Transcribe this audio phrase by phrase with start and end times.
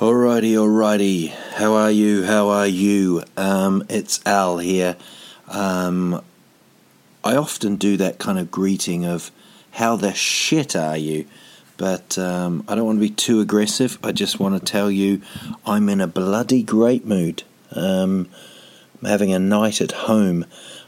[0.00, 1.28] Alrighty, alrighty.
[1.28, 2.24] How are you?
[2.24, 3.22] How are you?
[3.36, 4.96] Um, it's Al here.
[5.46, 6.22] Um,
[7.22, 9.30] I often do that kind of greeting of
[9.72, 11.26] "How the shit are you?"
[11.76, 13.98] But um, I don't want to be too aggressive.
[14.02, 15.20] I just want to tell you
[15.66, 17.42] I'm in a bloody great mood.
[17.72, 18.30] Um,
[19.02, 20.46] I'm having a night at home.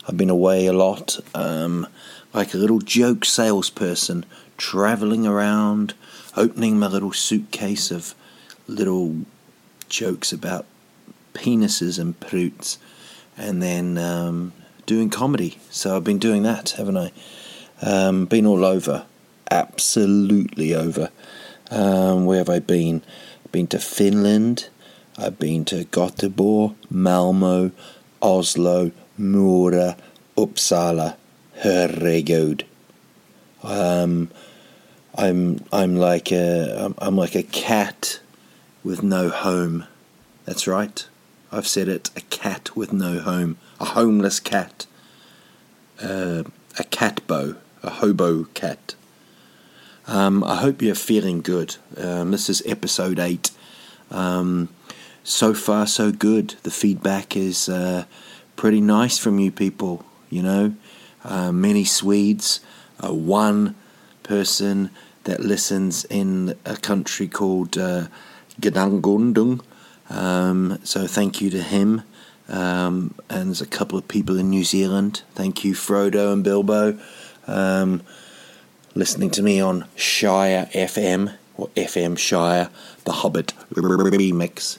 [0.09, 1.87] I've been away a lot, um,
[2.33, 4.25] like a little joke salesperson,
[4.57, 5.93] traveling around,
[6.35, 8.15] opening my little suitcase of
[8.73, 9.17] little
[9.89, 10.67] jokes about
[11.35, 12.79] penises and pruits,
[13.37, 14.53] and then um,
[14.87, 15.59] doing comedy.
[15.71, 17.13] So I've been doing that, haven't I?
[17.81, 19.07] Um, been all over,
[19.51, 21.11] absolutely over.
[21.71, 23.03] Um, where have I been?
[23.51, 24.69] Been to Finland.
[25.19, 27.73] I've been to Göteborg, Malmo,
[28.21, 29.97] Oslo, Mora,
[30.37, 31.17] Uppsala.
[31.59, 32.65] Herregud.
[33.63, 34.31] Um,
[35.15, 38.21] I'm I'm like a I'm, I'm like a cat
[38.83, 39.87] with no home.
[40.45, 41.07] That's right.
[41.51, 42.11] I've said it.
[42.17, 43.59] A cat with no home.
[43.79, 44.87] A homeless cat.
[46.03, 46.45] Uh,
[46.79, 47.57] a cat bow.
[47.83, 48.95] A hobo cat.
[50.07, 51.77] Um, I hope you're feeling good.
[51.97, 53.51] Um, this is episode eight.
[54.11, 54.69] Um,
[55.25, 56.57] so far, so good.
[56.63, 58.05] The feedback is uh,
[58.57, 60.05] pretty nice from you people.
[60.31, 60.75] You know,
[61.25, 62.61] uh, many Swedes.
[63.03, 63.75] Uh, one
[64.23, 64.91] person
[65.25, 67.77] that listens in a country called
[68.61, 69.63] Gedangundung.
[70.11, 72.03] Um, so thank you to him.
[72.49, 75.23] Um, and there's a couple of people in New Zealand.
[75.35, 76.99] Thank you, Frodo and Bilbo,
[77.47, 78.03] um,
[78.95, 82.69] listening to me on Shire FM or FM Shire,
[83.05, 84.79] the Hobbit remix.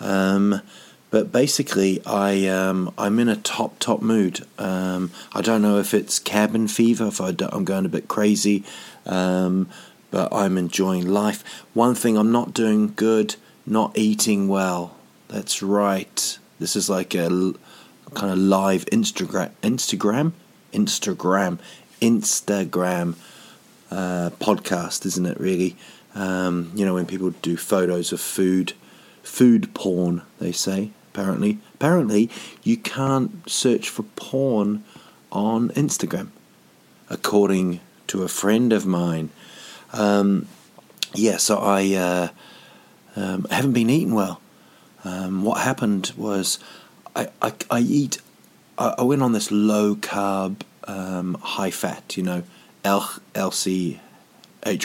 [0.00, 0.62] Um,
[1.10, 4.40] but basically, I um, I'm in a top top mood.
[4.58, 8.64] Um, I don't know if it's cabin fever, if I am going a bit crazy,
[10.12, 11.42] but I'm enjoying life.
[11.74, 13.34] One thing I'm not doing good,
[13.66, 14.94] not eating well.
[15.26, 16.38] That's right.
[16.60, 17.28] This is like a
[18.14, 20.32] kind of live Instagram, Instagram,
[20.72, 21.58] Instagram,
[22.00, 23.16] Instagram
[23.90, 25.40] uh, podcast, isn't it?
[25.40, 25.76] Really,
[26.14, 28.74] um, you know, when people do photos of food,
[29.22, 30.90] food porn, they say.
[31.14, 32.30] Apparently, apparently,
[32.62, 34.84] you can't search for porn
[35.30, 36.28] on Instagram,
[37.10, 39.30] according to a friend of mine.
[39.92, 40.48] Um,
[41.14, 42.28] yeah, so I uh,
[43.16, 44.40] um, haven't been eating well.
[45.04, 46.58] Um, what happened was
[47.14, 48.18] I, I, I eat,
[48.78, 52.42] I, I, went on this low carb, um, high fat, you know,
[52.84, 53.98] L, LCH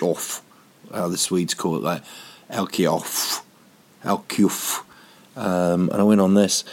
[0.01, 0.41] off,
[0.94, 2.03] how the Swedes call it, like
[2.50, 3.41] Elkioff,
[4.03, 4.84] Elkioff.
[5.35, 6.63] Um, and I went on this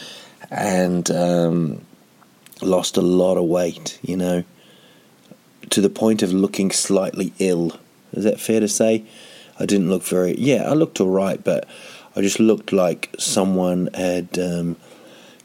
[0.49, 1.85] and um,
[2.61, 4.43] lost a lot of weight, you know,
[5.69, 7.79] to the point of looking slightly ill.
[8.15, 9.03] Is that fair to say?
[9.59, 10.37] I didn't look very.
[10.37, 11.67] Yeah, I looked all right, but
[12.15, 14.75] I just looked like someone had um,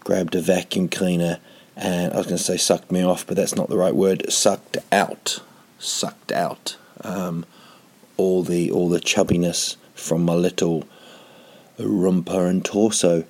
[0.01, 1.39] grabbed a vacuum cleaner
[1.81, 4.31] and I was going to say sucked me off, but that's not the right word.
[4.31, 5.41] Sucked out,
[5.79, 7.47] sucked out um,
[8.19, 10.85] all the all the chubbiness from my little
[11.79, 13.25] rumpa and torso.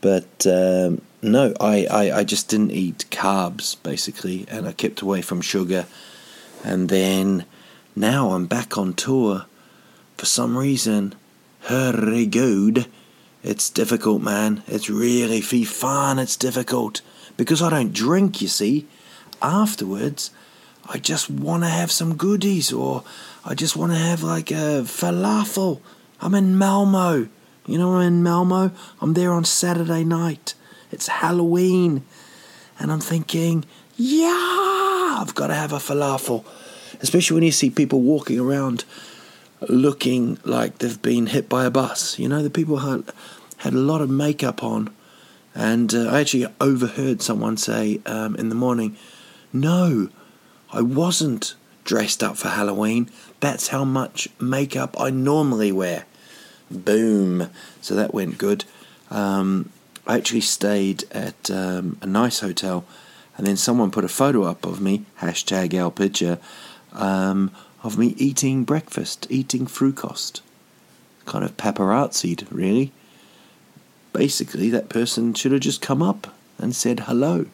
[0.00, 5.20] But um, no, I, I, I just didn't eat carbs basically, and I kept away
[5.20, 5.86] from sugar.
[6.64, 7.46] And then
[7.98, 9.46] now I'm back on tour.
[10.16, 11.14] For some reason,
[11.64, 12.86] herregud,
[13.42, 14.62] it's difficult, man.
[14.66, 16.18] It's really fee fun.
[16.18, 17.00] It's difficult
[17.36, 18.40] because I don't drink.
[18.40, 18.86] You see,
[19.42, 20.30] afterwards,
[20.88, 23.04] I just want to have some goodies, or
[23.44, 25.80] I just want to have like a falafel.
[26.20, 27.28] I'm in Malmo.
[27.66, 28.70] You know, I'm in Malmo.
[29.00, 30.54] I'm there on Saturday night.
[30.90, 32.04] It's Halloween.
[32.78, 33.64] And I'm thinking,
[33.96, 36.44] yeah, I've got to have a falafel.
[37.00, 38.84] Especially when you see people walking around
[39.68, 42.18] looking like they've been hit by a bus.
[42.18, 43.04] You know, the people had,
[43.58, 44.90] had a lot of makeup on.
[45.54, 48.96] And uh, I actually overheard someone say um, in the morning,
[49.52, 50.08] no,
[50.72, 51.54] I wasn't
[51.84, 53.10] dressed up for Halloween.
[53.40, 56.04] That's how much makeup I normally wear.
[56.70, 57.50] Boom.
[57.80, 58.64] So that went good.
[59.10, 59.72] Um,
[60.06, 62.84] I actually stayed at um, a nice hotel,
[63.36, 66.38] and then someone put a photo up of me, hashtag our picture,
[66.98, 67.50] um,
[67.82, 70.40] of me eating breakfast, eating frukost.
[71.24, 72.92] Kind of paparazzied, really.
[74.12, 77.46] Basically, that person should have just come up and said hello.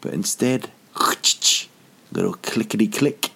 [0.00, 0.70] But instead,
[2.12, 3.30] little clickety click.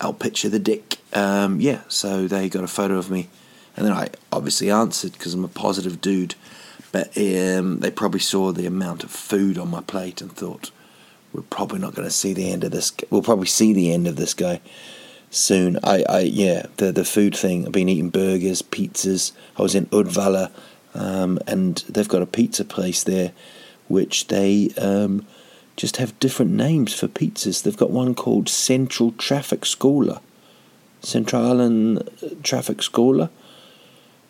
[0.00, 0.98] I'll picture the dick.
[1.12, 3.28] Um, yeah, so they got a photo of me.
[3.76, 6.34] And then I obviously answered because I'm a positive dude.
[6.92, 10.70] But um, they probably saw the amount of food on my plate and thought,
[11.36, 12.92] we're probably not going to see the end of this.
[13.10, 14.60] We'll probably see the end of this guy
[15.30, 15.78] soon.
[15.84, 17.66] I, I, yeah, the the food thing.
[17.66, 19.32] I've been eating burgers, pizzas.
[19.58, 20.50] I was in Uddevalla,
[20.94, 23.32] um, and they've got a pizza place there,
[23.86, 25.26] which they um,
[25.76, 27.62] just have different names for pizzas.
[27.62, 30.20] They've got one called Central Traffic Schooler,
[31.02, 33.28] Centralen Traffic Schooler,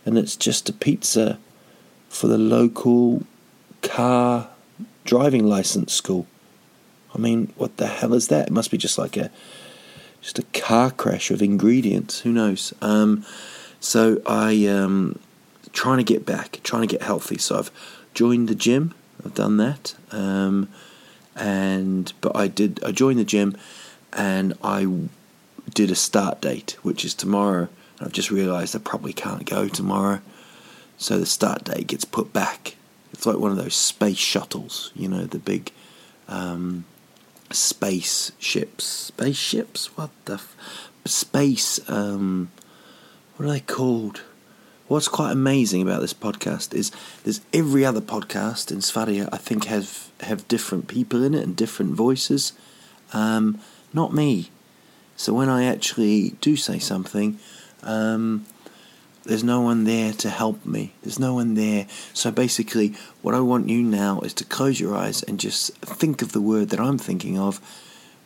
[0.05, 1.39] and it's just a pizza
[2.09, 3.23] for the local
[3.83, 4.49] car
[5.05, 6.27] driving license school.
[7.17, 8.49] I mean, what the hell is that?
[8.49, 9.31] It must be just like a
[10.21, 12.21] just a car crash of ingredients.
[12.21, 12.75] Who knows?
[12.83, 13.25] Um,
[13.81, 15.19] so I um,
[15.73, 17.39] trying to get back, trying to get healthy.
[17.39, 17.71] So I've
[18.13, 18.95] joined the gym.
[19.25, 20.69] I've done that, um,
[21.35, 22.85] and but I did.
[22.85, 23.57] I joined the gym,
[24.13, 24.87] and I
[25.73, 27.69] did a start date, which is tomorrow.
[27.99, 30.21] I've just realised I probably can't go tomorrow,
[30.99, 32.77] so the start date gets put back.
[33.15, 35.73] It's like one of those space shuttles, you know, the big
[36.29, 36.85] um,
[37.51, 38.85] space ships.
[38.85, 39.97] Spaceships?
[39.97, 40.57] What the f-
[41.05, 41.81] space?
[41.89, 42.51] Um,
[43.37, 44.23] what are they called?
[44.89, 46.93] What's quite amazing about this podcast is
[47.25, 51.57] there's every other podcast in Sverige I think have have different people in it and
[51.57, 52.53] different voices.
[53.13, 53.61] Um,
[53.93, 54.51] not me.
[55.17, 57.39] So when I actually do say something,
[57.83, 58.47] um,
[59.27, 60.93] there's no one there to help me.
[61.03, 61.87] There's no one there.
[62.13, 66.23] So basically, what I want you now is to close your eyes and just think
[66.23, 67.61] of the word that I'm thinking of.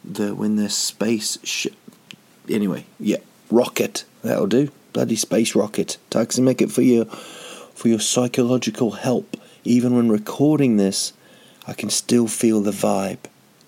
[0.05, 1.69] The when the space sh-
[2.49, 3.19] anyway, yeah,
[3.51, 4.05] rocket.
[4.23, 4.71] That'll do.
[4.93, 5.97] Bloody space rocket.
[6.11, 9.37] Tax and make it for your for your psychological help.
[9.65, 11.13] Even when recording this,
[11.67, 13.19] I can still feel the vibe.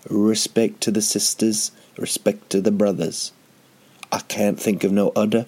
[0.08, 3.32] Respect to the sisters, respect to the brothers.
[4.11, 5.46] I can't think of no other.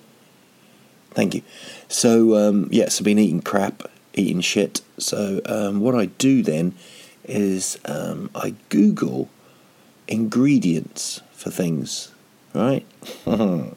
[1.14, 1.43] Thank you.
[1.88, 3.84] So, um, yes, I've been eating crap,
[4.14, 4.81] eating shit.
[4.99, 6.75] So, um, what I do then
[7.25, 9.28] is um, I Google
[10.08, 12.12] ingredients for things,
[12.52, 12.84] right?
[13.26, 13.75] and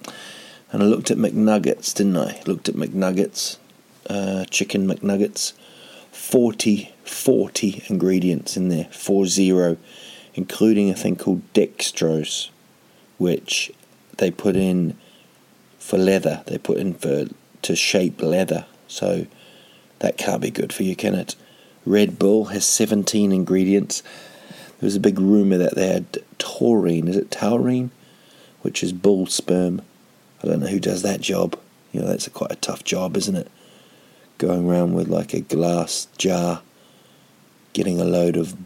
[0.72, 2.42] I looked at McNuggets, didn't I?
[2.46, 3.58] Looked at McNuggets,
[4.10, 5.54] uh, chicken McNuggets.
[6.12, 9.78] 40, 40 ingredients in there, 40,
[10.34, 12.50] including a thing called dextrose,
[13.18, 13.72] which
[14.18, 14.98] they put in
[15.88, 16.44] for leather.
[16.48, 17.28] They put in for
[17.62, 18.66] to shape leather.
[18.90, 19.26] So
[20.00, 21.36] that can't be good for you, can it?
[21.86, 24.04] Red Bull has 17 ingredients.
[24.80, 27.08] There was a big rumour that they had taurine.
[27.08, 27.92] Is it taurine?
[28.64, 29.82] Which is bull sperm.
[30.44, 31.58] I don't know who does that job.
[31.94, 33.50] You know, that's a quite a tough job, isn't it?
[34.40, 36.62] Going around with like a glass jar,
[37.72, 38.58] getting a load of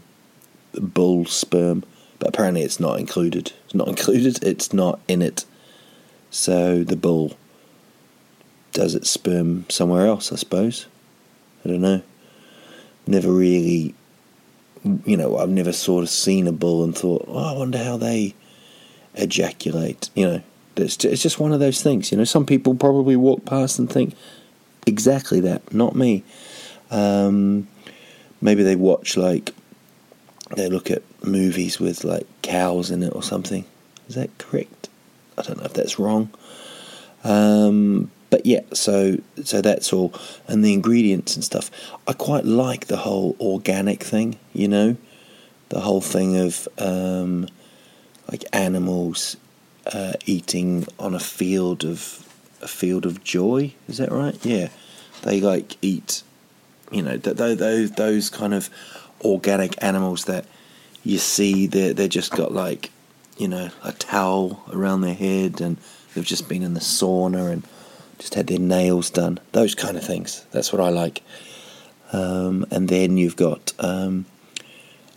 [0.72, 1.84] bull sperm.
[2.18, 3.52] But apparently it's not included.
[3.64, 5.44] It's not included, it's not in it.
[6.32, 7.36] So the bull
[8.72, 10.86] does its sperm somewhere else, I suppose.
[11.62, 12.02] I don't know.
[13.06, 13.94] Never really,
[15.04, 17.98] you know, I've never sort of seen a bull and thought, oh, I wonder how
[17.98, 18.34] they
[19.14, 20.08] ejaculate.
[20.14, 20.42] You know,
[20.74, 22.10] it's just one of those things.
[22.10, 24.14] You know, some people probably walk past and think
[24.86, 26.24] exactly that, not me.
[26.90, 27.68] Um,
[28.40, 29.50] maybe they watch like
[30.56, 33.66] they look at movies with like cows in it or something.
[34.08, 34.81] Is that correct?
[35.38, 36.30] I don't know if that's wrong.
[37.24, 40.14] Um, but yeah, so so that's all,
[40.48, 41.70] and the ingredients and stuff.
[42.08, 44.96] I quite like the whole organic thing, you know,
[45.68, 47.46] the whole thing of um,
[48.30, 49.36] like animals
[49.92, 52.26] uh, eating on a field of
[52.62, 53.74] a field of joy.
[53.86, 54.38] Is that right?
[54.44, 54.68] Yeah,
[55.22, 56.22] they like eat,
[56.90, 58.70] you know, those those kind of
[59.20, 60.46] organic animals that
[61.04, 61.66] you see.
[61.66, 62.90] They they just got like
[63.36, 65.76] you know, a towel around their head and
[66.14, 67.66] they've just been in the sauna and
[68.18, 69.40] just had their nails done.
[69.52, 70.44] Those kind of things.
[70.52, 71.22] That's what I like.
[72.12, 74.26] Um, and then you've got, um,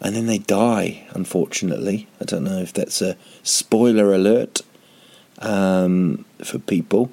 [0.01, 2.07] and then they die, unfortunately.
[2.21, 4.61] I don't know if that's a spoiler alert
[5.39, 7.11] um, for people.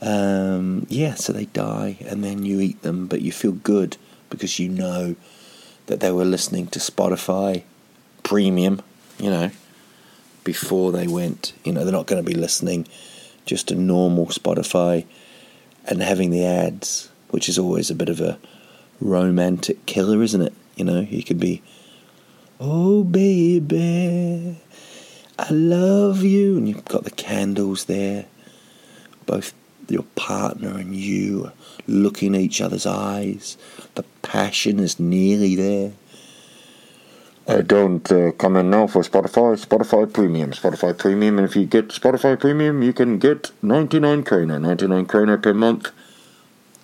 [0.00, 3.96] Um, yeah, so they die and then you eat them, but you feel good
[4.30, 5.16] because you know
[5.86, 7.62] that they were listening to Spotify
[8.22, 8.82] Premium,
[9.18, 9.50] you know
[10.44, 11.52] before they went.
[11.64, 12.86] You know, they're not going to be listening
[13.46, 15.06] just to normal Spotify
[15.86, 18.38] and having the ads, which is always a bit of a
[19.00, 20.52] romantic killer, isn't it?
[20.76, 21.62] You know, you could be,
[22.60, 24.56] oh baby,
[25.38, 28.26] I love you, and you've got the candles there,
[29.26, 29.54] both
[29.88, 31.50] your partner and you
[31.86, 33.56] looking at each other's eyes.
[33.94, 35.92] The passion is nearly there.
[37.50, 39.56] I don't uh, come in now for Spotify.
[39.56, 40.52] Spotify Premium.
[40.52, 41.38] Spotify Premium.
[41.38, 44.58] And if you get Spotify Premium, you can get 99 kroner.
[44.58, 45.90] 99 kroner per month.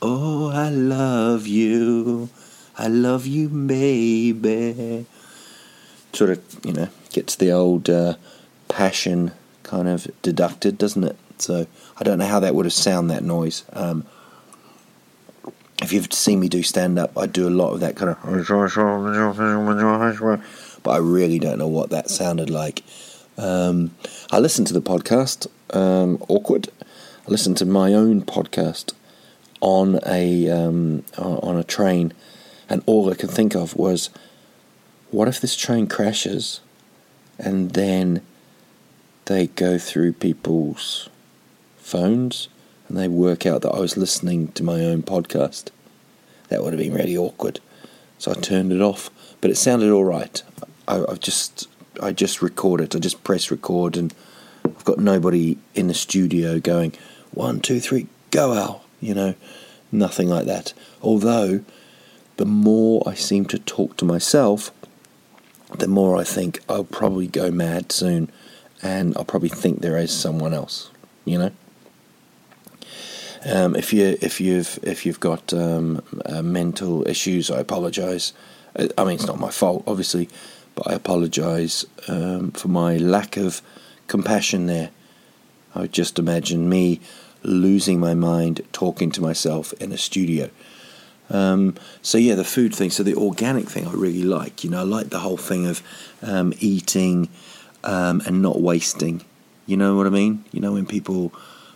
[0.01, 2.31] Oh, I love you.
[2.79, 5.05] I love you, baby.
[6.15, 8.15] Sort of, you know, gets the old uh,
[8.69, 9.33] passion
[9.65, 11.19] kind of deducted, doesn't it?
[11.37, 11.67] So
[11.99, 13.65] I don't know how that would have sound that noise.
[13.75, 14.07] Um,
[15.85, 18.19] if you've seen me do stand up, I do a lot of that kind of,
[20.83, 22.83] but I really don't know what that sounded like.
[23.37, 23.95] Um,
[24.31, 26.71] I listened to the podcast, um, awkward.
[26.81, 28.95] I listened to my own podcast
[29.61, 32.15] on a um, on a train,
[32.69, 34.09] and all I could think of was,
[35.11, 36.61] what if this train crashes,
[37.39, 38.23] and then
[39.27, 41.11] they go through people's
[41.77, 42.49] phones
[42.89, 45.71] and they work out that I was listening to my own podcast.
[46.49, 47.61] That would have been really awkward.
[48.19, 49.11] So I turned it off,
[49.41, 50.43] but it sounded all right.
[50.87, 51.69] I, have just
[52.01, 52.95] I just recorded.
[52.95, 54.15] I just press record, and
[54.65, 56.93] I've got nobody in the studio going
[57.33, 58.85] one, two, three, go Al.
[59.01, 59.35] You know,
[59.91, 60.73] nothing like that.
[61.03, 61.65] Although,
[62.37, 64.71] the more I seem to talk to myself,
[65.79, 68.31] the more I think I'll probably go mad soon,
[68.83, 70.91] and I'll probably think there is someone else.
[71.25, 71.53] You know.
[73.47, 78.33] Um, if you if you've if you've got um, uh, mental issues, I apologise.
[78.75, 80.29] Uh, I mean, it's not my fault, obviously,
[80.75, 83.61] but I apologise um, for my lack of
[84.07, 84.91] compassion there.
[85.75, 87.01] I just imagine me
[87.43, 90.49] losing my mind talking to myself in a studio.
[91.31, 92.91] Um, so yeah, the food thing.
[92.91, 94.65] So the organic thing, I really like.
[94.65, 95.83] You know, I like the whole thing of
[96.23, 97.29] um, eating
[97.83, 99.23] um, and not wasting.
[99.67, 100.45] You know what I mean?
[100.53, 101.33] You know when people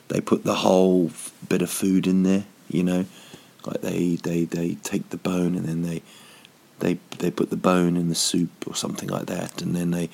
[0.09, 1.11] they put the whole
[1.49, 3.05] bit of food in there, you know,
[3.65, 6.03] like they, they, they take the bone and then they
[6.81, 10.09] they they put the bone in the soup or something like that, and then they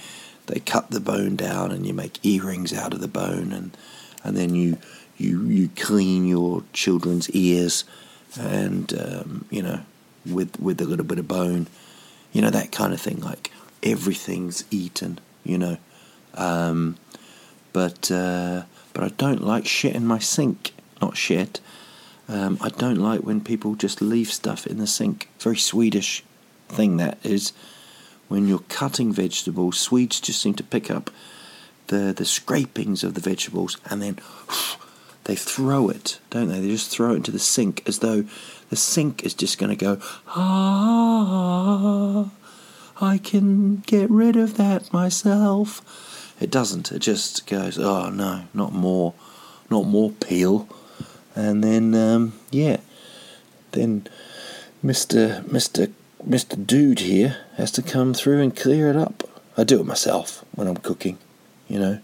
[0.47, 3.77] they cut the bone down and you make earrings out of the bone, and
[4.23, 4.79] and then you
[5.17, 7.85] you you clean your children's ears,
[8.39, 9.81] and um, you know
[10.27, 11.67] with with a little bit of bone,
[12.33, 13.21] you know that kind of thing.
[13.21, 13.51] Like
[13.83, 15.77] everything's eaten, you know,
[16.35, 16.97] um,
[17.73, 18.11] but.
[18.11, 18.63] Uh,
[18.95, 20.73] but I don't like shit in my sink.
[21.03, 21.61] Not shit.
[22.29, 25.29] Um, I don't like when people just leave stuff in the sink.
[25.39, 26.25] Very Swedish
[26.69, 27.53] thing that is.
[28.29, 31.11] When you're cutting vegetables, Swedes just seem to pick up
[31.89, 34.19] the the scrapings of the vegetables and then
[35.25, 36.61] they throw it, don't they?
[36.61, 38.25] They just throw it into the sink as though
[38.71, 39.99] the sink is just going to go,
[40.29, 42.31] ah,
[43.01, 45.83] I can get rid of that myself.
[46.41, 46.93] It doesn't.
[46.93, 49.15] It just goes, oh no, not more,
[49.71, 50.69] not more peel.
[51.35, 52.79] And then, um, yeah,
[53.73, 54.07] then
[54.85, 55.43] Mr.
[55.45, 55.93] Mr.
[56.29, 56.67] Mr.
[56.67, 59.29] Dude here has to come through and clear it up.
[59.57, 61.19] I do it myself when I'm cooking,
[61.69, 61.99] you know.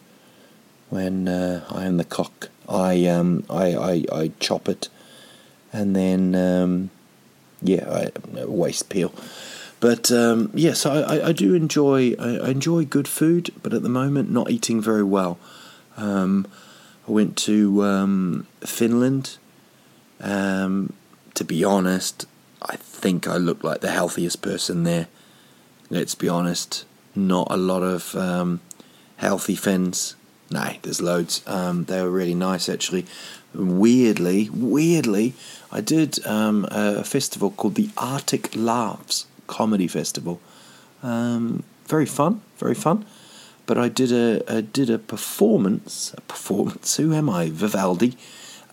[0.91, 4.89] When uh, I am the cock, I um I, I, I chop it,
[5.73, 6.91] and then um,
[7.63, 9.13] yeah, I waste peel.
[9.81, 14.31] But um, yes, I, I, do enjoy I enjoy good food, but at the moment
[14.31, 15.39] not eating very well.
[15.97, 16.47] Um,
[17.09, 19.39] I went to um, Finland.
[20.21, 20.93] Um,
[21.33, 22.27] to be honest,
[22.61, 25.09] I think I look like the healthiest person there.
[25.89, 26.85] Let's be honest,
[27.17, 28.61] not a lot of um,
[29.17, 30.15] healthy Finns.
[30.51, 31.43] No, there's loads.
[31.47, 33.07] Um, they were really nice actually.
[33.55, 35.33] Weirdly, weirdly,
[35.73, 40.41] I did a festival called the Arctic Laughs comedy festival.
[41.03, 43.05] Um, very fun, very fun.
[43.67, 46.15] But I did a, a did a performance.
[46.17, 46.97] A performance.
[46.97, 47.51] Who am I?
[47.51, 48.17] Vivaldi.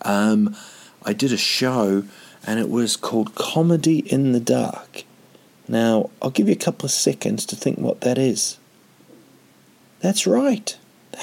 [0.02, 0.56] Um,
[1.04, 2.04] I did a show,
[2.46, 5.04] and it was called Comedy in the Dark.
[5.68, 8.58] Now I'll give you a couple of seconds to think what that is.
[10.00, 10.76] That's right.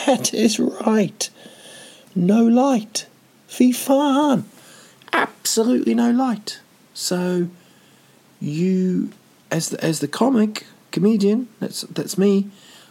[0.05, 1.29] That is right.
[2.13, 3.07] No light.
[3.47, 4.45] Fee fun.
[5.13, 6.59] Absolutely no light.
[6.93, 7.47] So
[8.41, 9.11] you
[9.55, 12.49] as the, as the comic comedian, that's that's me.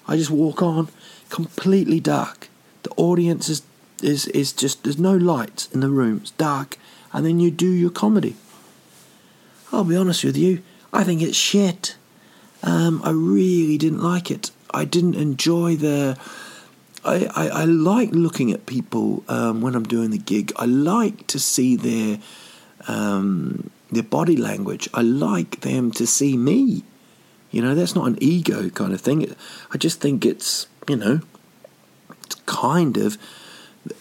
[0.09, 0.89] I just walk on,
[1.29, 2.49] completely dark.
[2.85, 3.63] The audience is
[4.03, 6.21] is is just there's no lights in the room.
[6.23, 6.79] It's dark,
[7.13, 8.35] and then you do your comedy.
[9.73, 10.63] I'll be honest with you.
[10.93, 11.97] I think it's shit.
[12.63, 14.51] Um, I really didn't like it.
[14.73, 16.17] I didn't enjoy the.
[17.05, 20.53] I, I, I like looking at people um, when I'm doing the gig.
[20.57, 22.19] I like to see their
[22.89, 24.89] um, their body language.
[24.95, 26.85] I like them to see me.
[27.51, 29.35] You know, that's not an ego kind of thing.
[29.73, 31.21] I just think it's, you know,
[32.25, 33.17] it's kind of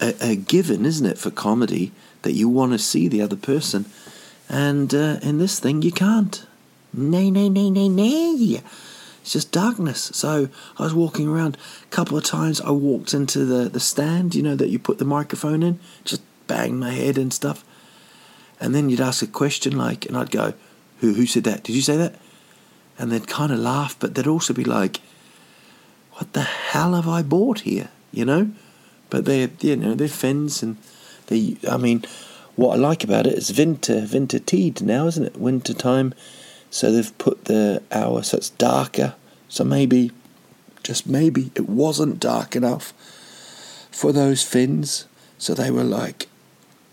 [0.02, 1.92] a, a given, isn't it, for comedy
[2.24, 3.86] that you want to see the other person,
[4.50, 6.46] and uh, in this thing you can't.
[6.94, 8.62] Nay, nay, nay, nay, nay.
[9.22, 10.12] It's just darkness.
[10.13, 12.62] So I was walking around a couple of times.
[12.62, 16.22] I walked into the, the stand, you know, that you put the microphone in, just
[16.46, 17.63] banged my head and stuff.
[18.63, 20.53] And then you'd ask a question like, and I'd go,
[21.01, 21.65] "Who who said that?
[21.65, 22.15] Did you say that?"
[22.98, 25.01] And they'd kind of laugh, but they'd also be like,
[26.13, 28.51] "What the hell have I bought here?" You know.
[29.10, 30.77] But they're you know they're Finns and
[31.27, 31.58] they.
[31.70, 32.05] I mean,
[32.55, 35.36] what I like about it is winter winter tid now, isn't it?
[35.38, 36.13] Winter time.
[36.70, 39.15] So they've put the hour so it's darker.
[39.50, 40.12] So maybe,
[40.84, 42.93] just maybe, it wasn't dark enough
[43.91, 45.05] for those fins.
[45.38, 46.29] So they were like,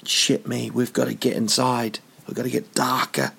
[0.04, 1.98] shit me, we've got to get inside.
[2.26, 3.32] We've got to get darker.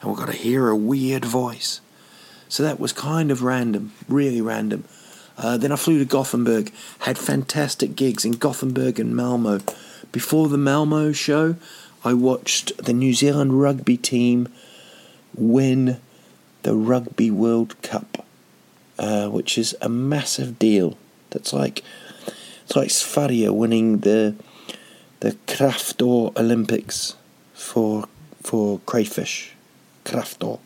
[0.00, 1.80] And we've got to hear a weird voice.
[2.48, 4.84] So that was kind of random, really random.
[5.38, 9.60] Uh, then I flew to Gothenburg, had fantastic gigs in Gothenburg and Malmo.
[10.10, 11.56] Before the Malmo show,
[12.04, 14.48] I watched the New Zealand rugby team
[15.34, 15.98] win
[16.62, 18.26] the Rugby World Cup,
[18.98, 20.98] uh, which is a massive deal.
[21.30, 21.82] That's like
[22.64, 24.34] it's like Sverige winning the
[25.22, 27.14] the Kraftor Olympics
[27.54, 28.08] for
[28.42, 29.52] for crayfish,
[30.04, 30.58] Kraftor.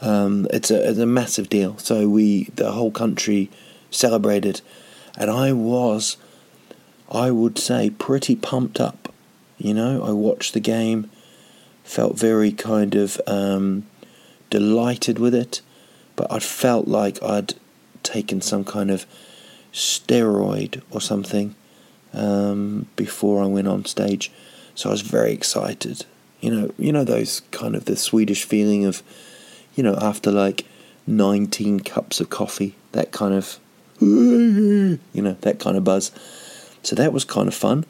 [0.00, 1.78] Um, it's a it's a massive deal.
[1.78, 3.50] So we the whole country
[3.92, 4.62] celebrated,
[5.16, 6.16] and I was,
[7.08, 9.14] I would say, pretty pumped up.
[9.58, 11.08] You know, I watched the game
[11.84, 13.86] felt very kind of um,
[14.50, 15.60] delighted with it,
[16.16, 17.54] but I felt like I'd
[18.02, 19.06] taken some kind of
[19.72, 21.54] steroid or something
[22.12, 24.30] um, before I went on stage.
[24.74, 26.04] So I was very excited.
[26.40, 29.02] You know, you know those kind of the Swedish feeling of,
[29.74, 30.64] you know, after like
[31.06, 33.58] 19 cups of coffee, that kind of,
[34.00, 36.12] you know, that kind of buzz.
[36.82, 37.84] So that was kind of fun.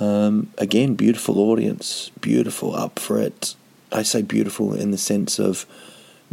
[0.00, 3.54] Um, again, beautiful audience, beautiful, up for it.
[3.90, 5.66] I say beautiful in the sense of,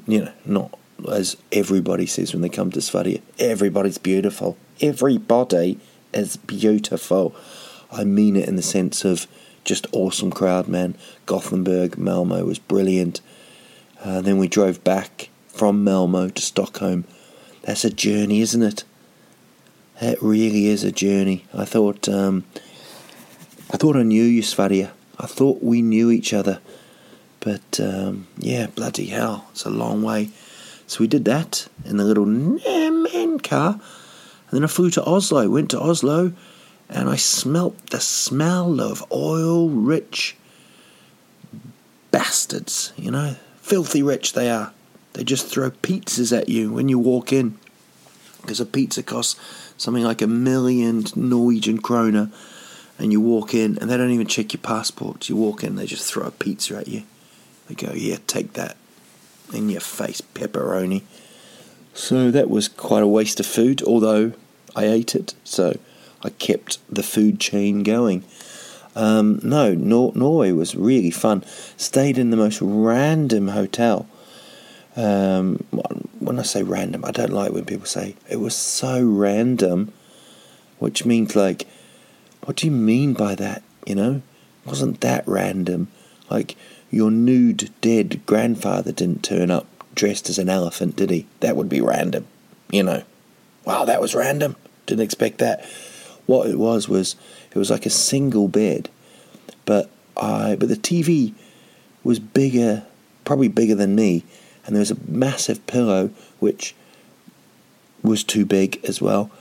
[0.05, 0.77] you know, not
[1.11, 3.21] as everybody says when they come to Sverige.
[3.39, 4.57] Everybody's beautiful.
[4.81, 5.79] Everybody
[6.15, 7.35] is beautiful.
[7.91, 9.27] I mean it in the sense of
[9.63, 10.95] just awesome crowd, man.
[11.25, 13.21] Gothenburg, Malmo was brilliant.
[14.03, 17.05] Uh, then we drove back from Malmo to Stockholm.
[17.63, 18.83] That's a journey, isn't it?
[20.01, 21.45] It really is a journey.
[21.53, 22.43] I thought um,
[23.71, 24.89] I thought I knew you, Sverige.
[25.17, 26.59] I thought we knew each other.
[27.39, 30.29] But um, yeah, bloody hell, it's a long way.
[30.87, 33.79] So we did that in the little man car.
[34.55, 36.31] Then I flew to Oslo, went to Oslo,
[36.87, 40.37] and I smelt the smell of oil rich
[42.09, 44.71] bastards, you know, filthy rich they are.
[45.11, 47.57] They just throw pizzas at you when you walk in.
[48.43, 49.37] Because a pizza costs
[49.75, 52.31] something like a million Norwegian kroner
[52.97, 55.27] and you walk in and they don't even check your passport.
[55.27, 57.03] You walk in, they just throw a pizza at you.
[57.67, 58.77] They go, yeah, take that.
[59.53, 61.01] In your face, pepperoni.
[61.93, 64.31] So that was quite a waste of food, although
[64.75, 65.33] I ate it.
[65.43, 65.77] So
[66.23, 68.23] I kept the food chain going.
[68.95, 71.43] Um, no, Nor- Norway was really fun.
[71.77, 74.07] Stayed in the most random hotel.
[74.95, 75.57] Um,
[76.19, 79.91] when I say random, I don't like when people say it was so random,
[80.79, 81.67] which means like
[82.45, 83.63] what do you mean by that?
[83.85, 85.87] You know, it wasn't that random.
[86.29, 86.55] Like,
[86.91, 91.27] your nude dead grandfather didn't turn up dressed as an elephant, did he?
[91.39, 92.27] That would be random,
[92.69, 93.03] you know.
[93.65, 94.55] Wow, that was random.
[94.85, 95.65] Didn't expect that.
[96.25, 97.15] What it was was
[97.51, 98.89] it was like a single bed,
[99.65, 101.33] but I but the TV
[102.03, 102.85] was bigger,
[103.23, 104.23] probably bigger than me,
[104.65, 106.75] and there was a massive pillow which
[108.01, 109.31] was too big as well.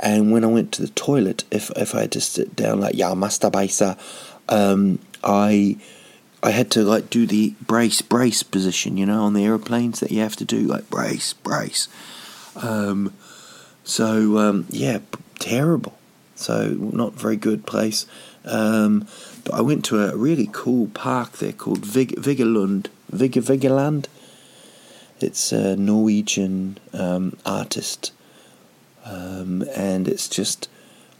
[0.00, 2.94] And when I went to the toilet, if if I had to sit down like
[2.94, 3.98] yeah, masturbator,
[4.48, 5.76] um, I
[6.42, 10.12] I had to like do the brace brace position, you know, on the aeroplanes that
[10.12, 11.88] you have to do like brace brace.
[12.56, 13.12] Um,
[13.88, 14.98] so um, yeah,
[15.38, 15.98] terrible.
[16.34, 18.06] So not very good place.
[18.44, 19.08] Um,
[19.44, 24.06] but I went to a really cool park there called Vig- Vigeland, Vig- Vigeland.
[25.20, 28.12] It's a Norwegian um, artist
[29.08, 30.68] um, and it's just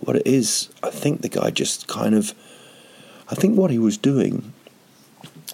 [0.01, 0.69] what it is.
[0.83, 2.35] I think the guy just kind of,
[3.31, 4.53] I think what he was doing,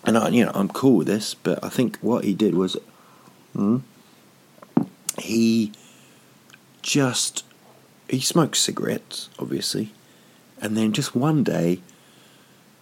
[0.04, 2.76] and I, you know, I'm cool with this, but I think what he did was,
[3.52, 3.78] hmm,
[5.18, 5.72] he
[6.84, 7.44] just
[8.08, 9.92] he smoked cigarettes, obviously,
[10.60, 11.80] and then just one day,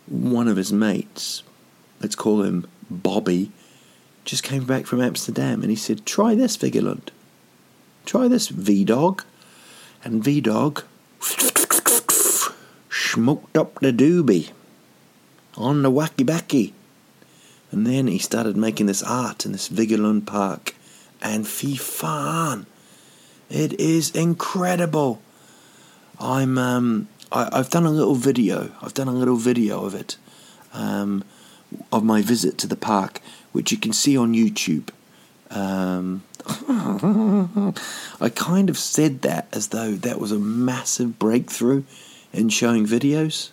[0.06, 1.42] one of his mates,
[2.00, 3.52] let's call him Bobby,
[4.24, 7.08] just came back from Amsterdam, and he said, "Try this, Vigeland.
[8.04, 9.24] Try this, V Dog."
[10.04, 10.82] and V Dog
[12.90, 14.50] smoked up the doobie
[15.56, 16.74] on the wacky backy.
[17.70, 20.74] And then he started making this art in this Vigeland Park.
[21.22, 22.66] And fy fan,
[23.52, 25.20] it is incredible.
[26.18, 28.70] I'm um, I, have done a little video.
[28.80, 30.16] I've done a little video of it,
[30.72, 31.22] um,
[31.92, 33.20] of my visit to the park,
[33.52, 34.88] which you can see on YouTube.
[35.50, 36.22] Um,
[38.20, 41.84] I kind of said that as though that was a massive breakthrough
[42.32, 43.50] in showing videos.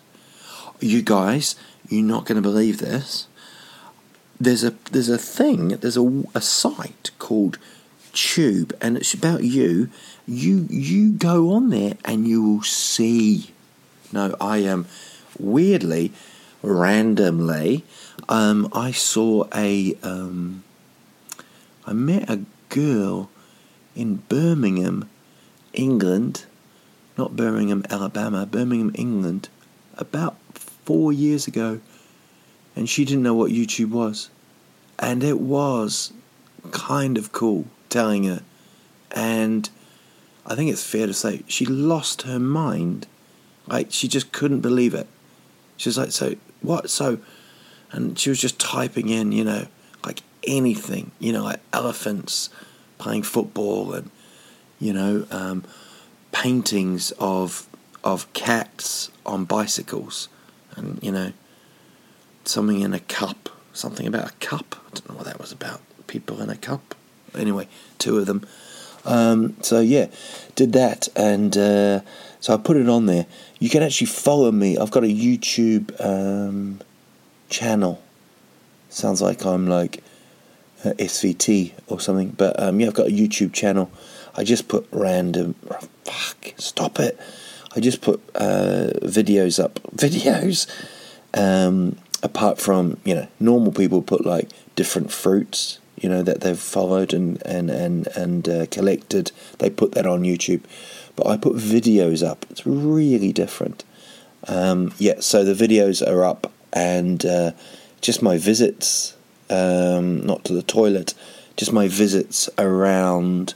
[0.80, 1.56] You guys,
[1.90, 3.26] you're not going to believe this.
[4.40, 5.68] There's a there's a thing.
[5.68, 7.58] There's a, a site called
[8.12, 9.88] Tube, and it's about you.
[10.26, 13.52] You you go on there and you will see.
[14.12, 14.86] No, I am um,
[15.38, 16.12] weirdly,
[16.62, 17.84] randomly.
[18.28, 19.96] Um, I saw a.
[20.02, 20.64] Um,
[21.86, 23.30] I met a girl
[23.96, 25.08] in Birmingham,
[25.72, 26.44] England,
[27.16, 29.48] not Birmingham, Alabama, Birmingham, England,
[29.96, 31.80] about four years ago,
[32.76, 34.30] and she didn't know what YouTube was.
[34.98, 36.12] And it was
[36.70, 38.42] kind of cool telling her.
[39.10, 39.68] And
[40.46, 43.06] I think it's fair to say she lost her mind.
[43.66, 45.06] Like, she just couldn't believe it.
[45.76, 46.90] She was like, So, what?
[46.90, 47.18] So,
[47.92, 49.66] and she was just typing in, you know,
[50.04, 52.50] like anything, you know, like elephants
[52.98, 54.10] playing football and,
[54.78, 55.64] you know, um,
[56.32, 57.66] paintings of
[58.02, 60.28] of cats on bicycles
[60.74, 61.32] and, you know,
[62.44, 64.76] something in a cup, something about a cup.
[64.86, 65.80] I don't know what that was about.
[66.06, 66.94] People in a cup.
[67.34, 68.46] Anyway, two of them.
[69.04, 70.06] Um, so yeah,
[70.56, 72.00] did that, and uh,
[72.40, 73.26] so I put it on there.
[73.58, 74.78] You can actually follow me.
[74.78, 76.80] I've got a YouTube um,
[77.48, 78.02] channel.
[78.88, 80.02] Sounds like I'm like
[80.84, 82.30] uh, SVT or something.
[82.30, 83.90] But um, yeah, I've got a YouTube channel.
[84.34, 85.54] I just put random.
[86.04, 87.18] Fuck, stop it.
[87.74, 89.74] I just put uh, videos up.
[89.94, 90.66] Videos.
[91.32, 95.79] Um, apart from you know, normal people put like different fruits.
[96.00, 99.32] You know that they've followed and and and and uh, collected.
[99.58, 100.62] They put that on YouTube.
[101.16, 102.46] But I put videos up.
[102.50, 103.84] It's really different.
[104.48, 107.52] Um, yeah, so the videos are up and uh,
[108.00, 109.14] just my visits
[109.50, 111.14] um, not to the toilet,
[111.56, 113.54] just my visits around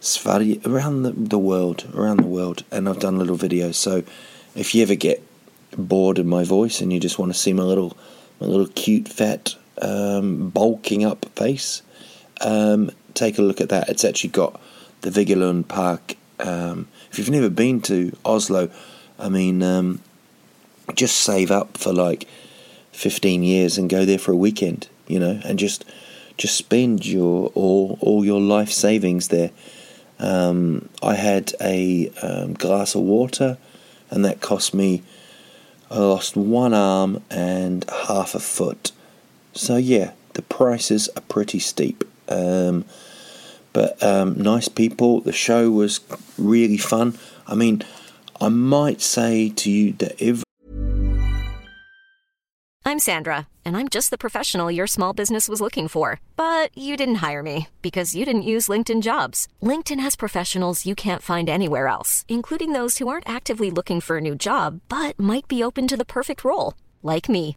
[0.00, 3.76] Svari, around the, the world, around the world, and I've done little videos.
[3.76, 4.02] So
[4.54, 5.22] if you ever get
[5.76, 7.96] bored of my voice and you just want to see my little,
[8.40, 11.82] my little cute, fat, um, bulking up face,
[12.40, 13.88] um, take a look at that.
[13.88, 14.60] It's actually got
[15.00, 16.16] the Vigeland Park.
[16.40, 18.70] Um, if you've never been to Oslo,
[19.18, 20.00] I mean, um,
[20.94, 22.26] just save up for like
[22.92, 25.84] 15 years and go there for a weekend, you know, and just
[26.36, 29.50] just spend your all all your life savings there.
[30.20, 33.58] Um, I had a um, glass of water,
[34.10, 35.02] and that cost me.
[35.90, 38.92] I lost one arm and half a foot.
[39.58, 42.04] So yeah, the prices are pretty steep.
[42.28, 42.84] Um,
[43.72, 45.20] but um, nice people.
[45.20, 46.00] The show was
[46.38, 47.18] really fun.
[47.46, 47.82] I mean,
[48.40, 50.44] I might say to you that every
[52.84, 56.20] I'm Sandra, and I'm just the professional your small business was looking for.
[56.36, 59.48] But you didn't hire me because you didn't use LinkedIn jobs.
[59.60, 64.18] LinkedIn has professionals you can't find anywhere else, including those who aren't actively looking for
[64.18, 67.56] a new job but might be open to the perfect role, like me.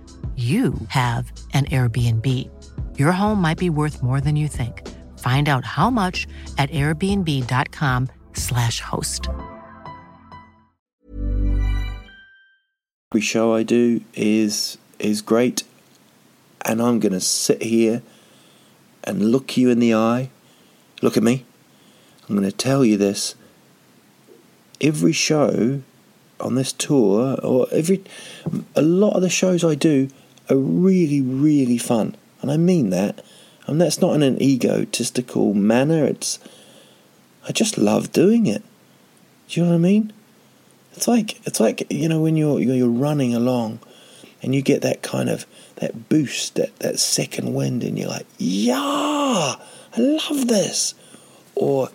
[0.35, 2.49] you have an Airbnb.
[2.97, 4.87] Your home might be worth more than you think.
[5.19, 6.25] Find out how much
[6.57, 9.27] at airbnb.com/slash host.
[13.11, 15.63] Every show I do is is great,
[16.63, 18.01] and I'm gonna sit here
[19.03, 20.29] and look you in the eye.
[21.01, 21.43] Look at me.
[22.29, 23.35] I'm gonna tell you this.
[24.79, 25.81] Every show
[26.41, 28.03] on this tour, or every
[28.75, 30.09] a lot of the shows I do
[30.49, 32.15] are really, really fun.
[32.41, 33.23] And I mean that.
[33.67, 36.05] And that's not in an egotistical manner.
[36.05, 36.39] It's
[37.47, 38.63] I just love doing it.
[39.47, 40.13] Do you know what I mean?
[40.93, 43.79] It's like it's like you know when you're you're running along,
[44.41, 48.27] and you get that kind of that boost, that that second wind, and you're like,
[48.37, 50.95] yeah, I love this.
[51.55, 51.89] Or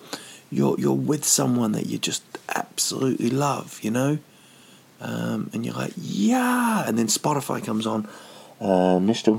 [0.51, 2.23] you're you're with someone that you just
[2.55, 4.19] absolutely love, you know,
[5.01, 8.09] um, and you're like, yeah, and then Spotify comes on.
[8.61, 9.37] Uh, Mr.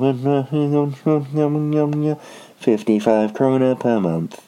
[2.60, 4.44] 55 krona per month.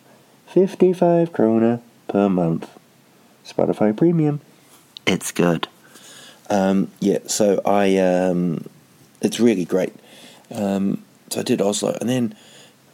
[0.47, 2.69] 55 krona per month.
[3.45, 4.41] Spotify Premium.
[5.07, 5.67] It's good.
[6.49, 8.65] Um, yeah, so I, um,
[9.21, 9.93] it's really great.
[10.51, 12.35] Um, so I did Oslo and then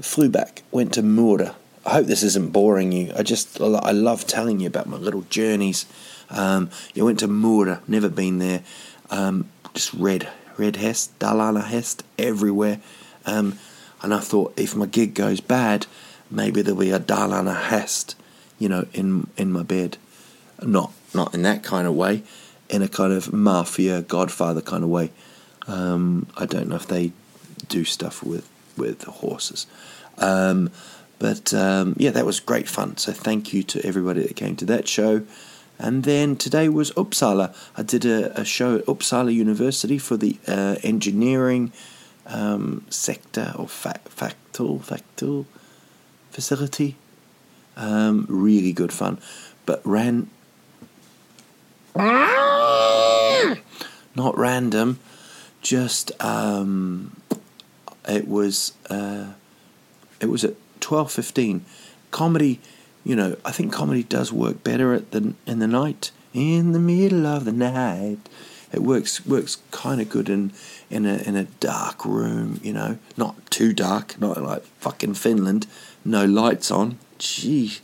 [0.01, 1.56] flew back, went to Mura.
[1.86, 3.13] I hope this isn't boring you.
[3.15, 5.86] I just, I love telling you about my little journeys.
[6.29, 8.63] Um, you went to Mura, never been there.
[9.09, 12.79] Um, just red, red hest, Dalana hest everywhere.
[13.25, 13.59] Um,
[14.01, 15.88] and I thought if my gig goes bad,
[16.29, 18.15] maybe there'll be a Dalana hest,
[18.59, 19.97] you know, in in my bed.
[20.61, 22.23] Not not in that kind of way,
[22.69, 25.11] in a kind of mafia Godfather kind of way.
[25.67, 27.11] Um, I don't know if they
[27.67, 29.67] do stuff with with horses,
[30.17, 30.69] um,
[31.19, 32.97] but um, yeah, that was great fun.
[32.97, 35.23] So thank you to everybody that came to that show.
[35.77, 37.53] And then today was Uppsala.
[37.75, 41.71] I did a, a show at Uppsala University for the uh, engineering
[42.27, 45.45] um, sector or fa- factal factal
[46.31, 46.95] facility.
[47.77, 49.19] Um, really good fun,
[49.65, 50.29] but ran
[54.15, 54.99] not random,
[55.61, 57.15] just um,
[58.07, 59.33] it was uh,
[60.19, 61.65] it was at twelve fifteen.
[62.11, 62.59] Comedy,
[63.05, 66.79] you know, I think comedy does work better at the in the night, in the
[66.79, 68.17] middle of the night.
[68.73, 70.51] It works works kind of good in
[70.89, 75.67] in a in a dark room, you know, not too dark, not like fucking Finland,
[76.03, 76.97] no lights on.
[77.19, 77.77] Gee,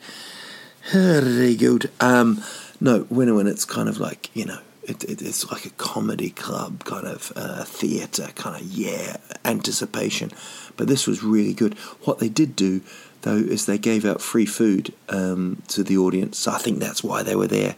[0.91, 1.91] very good.
[2.01, 2.43] Um,
[2.81, 6.31] no, when when it's kind of like you know, it, it, it's like a comedy
[6.31, 10.31] club kind of uh, theatre kind of yeah anticipation.
[10.77, 11.75] But this was really good.
[12.05, 12.81] What they did do
[13.21, 16.37] though is they gave out free food um, to the audience.
[16.39, 17.75] So I think that's why they were there.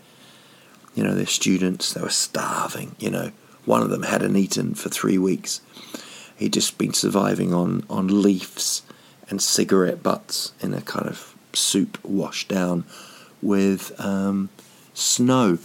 [0.96, 1.94] You know, they're students.
[1.94, 2.96] They were starving.
[3.00, 3.32] You know,
[3.66, 5.62] one of them hadn't eaten for three weeks.
[6.36, 8.84] He'd just been surviving on on leaves
[9.30, 12.84] and cigarette butts in a kind of soup washed down
[13.42, 14.50] with um,
[14.94, 15.58] snow.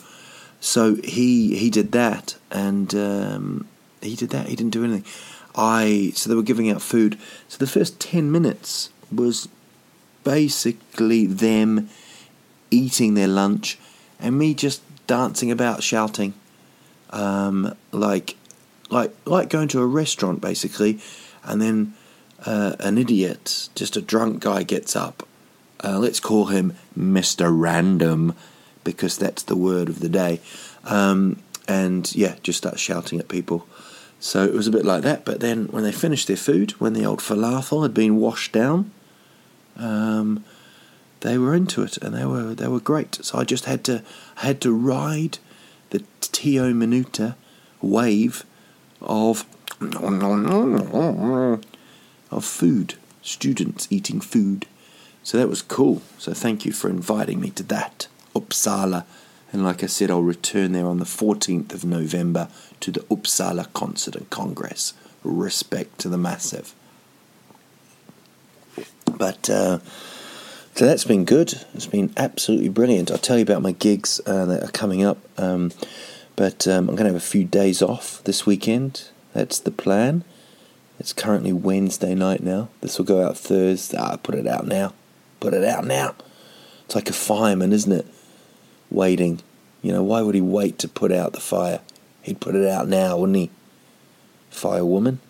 [0.60, 3.68] So he he did that, and um,
[4.02, 4.48] he did that.
[4.48, 5.04] He didn't do anything.
[5.54, 7.18] I so they were giving out food.
[7.48, 9.48] So the first ten minutes was
[10.28, 11.88] basically them
[12.70, 13.78] eating their lunch,
[14.20, 16.32] and me just dancing about, shouting,
[17.10, 18.36] um, like
[18.90, 20.92] like like going to a restaurant basically,
[21.42, 21.94] and then
[22.46, 25.16] uh, an idiot, just a drunk guy, gets up.
[25.84, 28.34] Uh, let's call him Mister Random
[28.84, 30.40] because that's the word of the day.
[30.84, 31.36] Um,
[31.66, 33.60] and yeah, just start shouting at people.
[34.20, 35.24] So it was a bit like that.
[35.24, 38.90] But then when they finished their food, when the old falafel had been washed down,
[39.78, 40.44] um,
[41.20, 43.18] they were into it and they were they were great.
[43.24, 44.02] So I just had to
[44.36, 45.38] had to ride
[45.90, 47.34] the Tio Minuta
[47.80, 48.44] wave
[49.00, 49.46] of
[52.30, 54.66] of food, students eating food.
[55.22, 56.02] So that was cool.
[56.18, 58.08] So thank you for inviting me to that.
[58.34, 59.04] Uppsala.
[59.52, 62.48] And like I said, I'll return there on the 14th of November
[62.80, 64.94] to the Uppsala Concert and Congress.
[65.22, 66.74] Respect to the massive.
[69.18, 69.80] But uh,
[70.74, 71.54] so that's been good.
[71.74, 73.10] It's been absolutely brilliant.
[73.10, 75.18] I'll tell you about my gigs uh, that are coming up.
[75.36, 75.72] Um,
[76.36, 79.08] but um, I'm going to have a few days off this weekend.
[79.34, 80.24] That's the plan.
[81.00, 82.68] It's currently Wednesday night now.
[82.80, 83.98] This will go out Thursday.
[84.00, 84.94] Ah, put it out now.
[85.40, 86.14] Put it out now.
[86.84, 88.06] It's like a fireman, isn't it?
[88.90, 89.40] waiting.
[89.82, 91.80] You know, why would he wait to put out the fire?
[92.22, 93.50] He'd put it out now, wouldn't he?
[94.50, 95.20] Fire woman?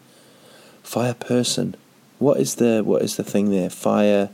[0.83, 1.77] Fire person.
[2.19, 3.71] What is the what is the thing there?
[3.71, 4.31] Fire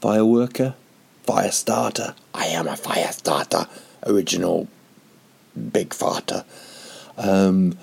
[0.00, 0.74] fire worker?
[1.24, 2.14] Fire starter.
[2.32, 3.66] I am a fire starter.
[4.04, 4.68] Original
[5.72, 6.44] big farter.
[7.16, 7.76] Um,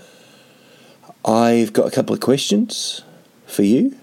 [1.25, 3.01] I've got a couple of questions
[3.45, 3.95] for you.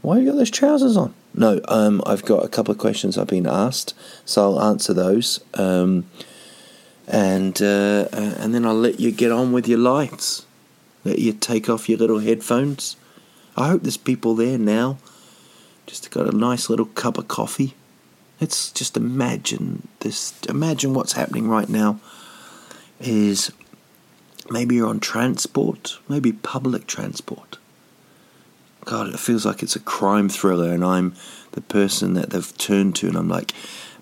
[0.00, 1.14] Why have you got those trousers on?
[1.34, 3.94] No, um, I've got a couple of questions I've been asked,
[4.24, 6.04] so I'll answer those, um,
[7.08, 10.44] and uh, and then I'll let you get on with your lights.
[11.04, 12.96] Let you take off your little headphones.
[13.56, 14.98] I hope there's people there now.
[15.86, 17.74] Just got a nice little cup of coffee.
[18.40, 20.34] Let's just imagine this.
[20.48, 22.00] Imagine what's happening right now.
[23.00, 23.52] Is
[24.50, 27.58] maybe you're on transport, maybe public transport
[28.84, 31.14] God, it feels like it's a crime thriller, and I'm
[31.52, 33.52] the person that they've turned to, and I'm like,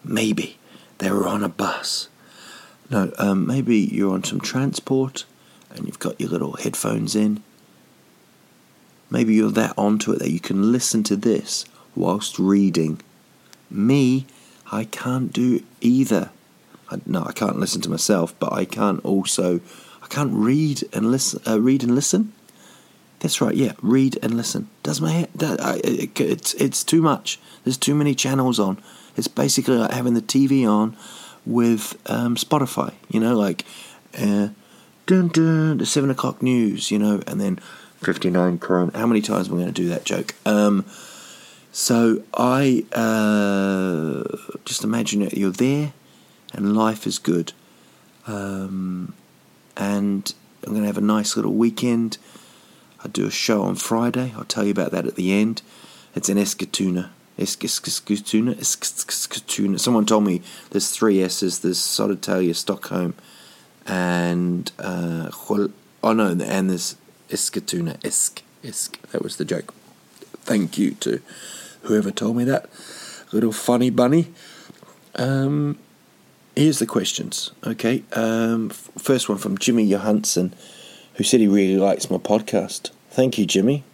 [0.03, 0.59] maybe
[0.99, 2.09] they were on a bus.
[2.89, 5.25] No, um, maybe you're on some transport
[5.71, 7.41] and you've got your little headphones in.
[9.11, 11.64] Maybe you're that onto it that you can listen to this
[11.96, 13.01] whilst reading.
[13.68, 14.27] Me,
[14.70, 16.31] I can't do either.
[16.90, 19.61] I, no, I can't listen to myself, but I can't also
[20.03, 21.40] I can't read and listen.
[21.46, 22.33] Uh, read and listen.
[23.20, 23.55] That's right.
[23.55, 24.68] Yeah, read and listen.
[24.83, 25.29] Does my head?
[25.35, 27.38] That, I, it, it's it's too much.
[27.64, 28.79] There's too many channels on.
[29.16, 30.96] It's basically like having the TV on
[31.44, 32.94] with um, Spotify.
[33.09, 33.64] You know, like
[34.18, 34.49] uh,
[35.07, 36.90] dun dun the seven o'clock news.
[36.90, 37.59] You know, and then
[38.03, 38.91] fifty nine krone.
[38.95, 40.35] How many times am I going to do that joke?
[40.45, 40.85] Um,
[41.73, 44.25] so I uh,
[44.65, 45.93] just imagine that you're there,
[46.53, 47.53] and life is good.
[48.27, 49.15] Um,
[49.77, 50.35] and
[50.65, 52.19] I'm going to have a nice little weekend.
[53.03, 54.33] I do a show on Friday.
[54.37, 55.63] I'll tell you about that at the end.
[56.15, 57.11] It's in Eskatuna.
[57.39, 58.57] Eskatuna?
[58.57, 59.81] Eskatuna.
[59.81, 61.61] Someone told me there's three S's.
[61.61, 63.15] There's Södertälje, Stockholm,
[63.87, 65.31] and uh,
[66.03, 66.97] oh no, and there's
[67.31, 68.05] Eskatuna.
[68.05, 69.01] Esk, Esk.
[69.11, 69.75] That was the joke.
[70.43, 71.21] Thank you to
[71.83, 72.69] whoever told me that.
[73.33, 74.33] Little funny bunny.
[75.14, 75.79] Um,
[76.57, 77.53] here's the questions.
[77.66, 78.05] Okay.
[78.12, 80.55] Um, first one from Jimmy Johansson
[81.21, 82.90] who said he really likes my podcast.
[83.11, 83.85] Thank you, Jimmy.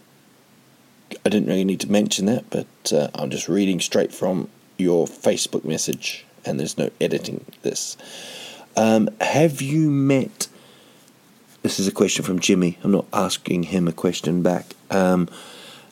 [1.25, 5.07] I didn't really need to mention that, but uh, I'm just reading straight from your
[5.07, 7.97] Facebook message, and there's no editing this.
[8.77, 10.47] Um, have you met?
[11.67, 12.79] This is a question from Jimmy.
[12.85, 14.77] I'm not asking him a question back.
[14.89, 15.29] Um,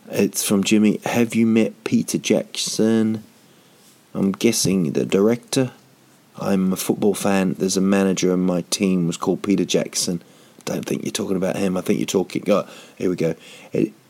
[0.09, 1.01] it's from Jimmy.
[1.05, 3.25] Have you met Peter Jackson?
[4.15, 5.73] I'm guessing the director.
[6.39, 7.55] I'm a football fan.
[7.55, 10.23] There's a manager in my team was called Peter Jackson
[10.65, 11.77] don't think you're talking about him.
[11.77, 12.45] I think you're talking.
[12.49, 13.35] Oh, here we go.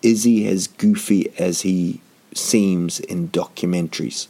[0.03, 2.03] Is he as goofy as he
[2.35, 4.27] seems in documentaries?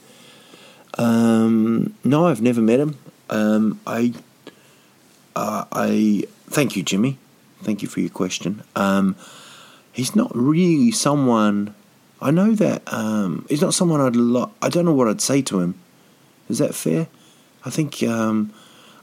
[0.97, 2.97] Um, no, I've never met him.
[3.29, 4.15] Um, I,
[5.35, 7.19] uh, I thank you, Jimmy.
[7.65, 8.63] Thank you for your question.
[8.77, 9.17] Um,
[9.93, 11.75] he's not really someone.
[12.21, 14.17] I know that um, he's not someone I'd.
[14.17, 15.75] Lo- I don't know what I'd say to him.
[16.49, 17.09] Is that fair?
[17.65, 18.03] I think.
[18.03, 18.53] Um,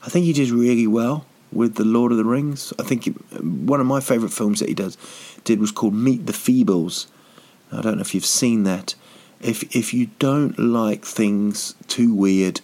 [0.04, 2.74] I think he did really well with the Lord of the Rings.
[2.80, 3.06] I think
[3.40, 4.98] one of my favourite films that he does
[5.44, 7.08] did was called Meet the Feebles.
[7.72, 8.96] I don't know if you've seen that.
[9.40, 12.62] If if you don't like things too weird,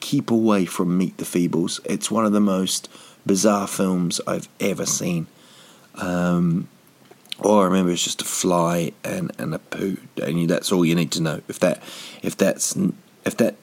[0.00, 1.80] keep away from Meet the Feebles.
[1.84, 2.88] It's one of the most
[3.28, 5.28] bizarre films I've ever seen.
[5.94, 6.66] Um,
[7.38, 10.96] all I remember is just a fly and, and a poo, and that's all you
[10.96, 11.42] need to know.
[11.46, 11.80] If that
[12.22, 12.76] if that's
[13.24, 13.54] if that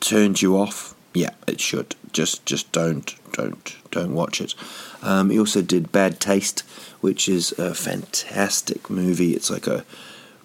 [0.00, 1.94] turns you off, yeah, it should.
[2.12, 4.54] Just just don't don't don't watch it.
[5.02, 6.60] Um, he also did Bad Taste,
[7.00, 9.34] which is a fantastic movie.
[9.34, 9.84] It's like a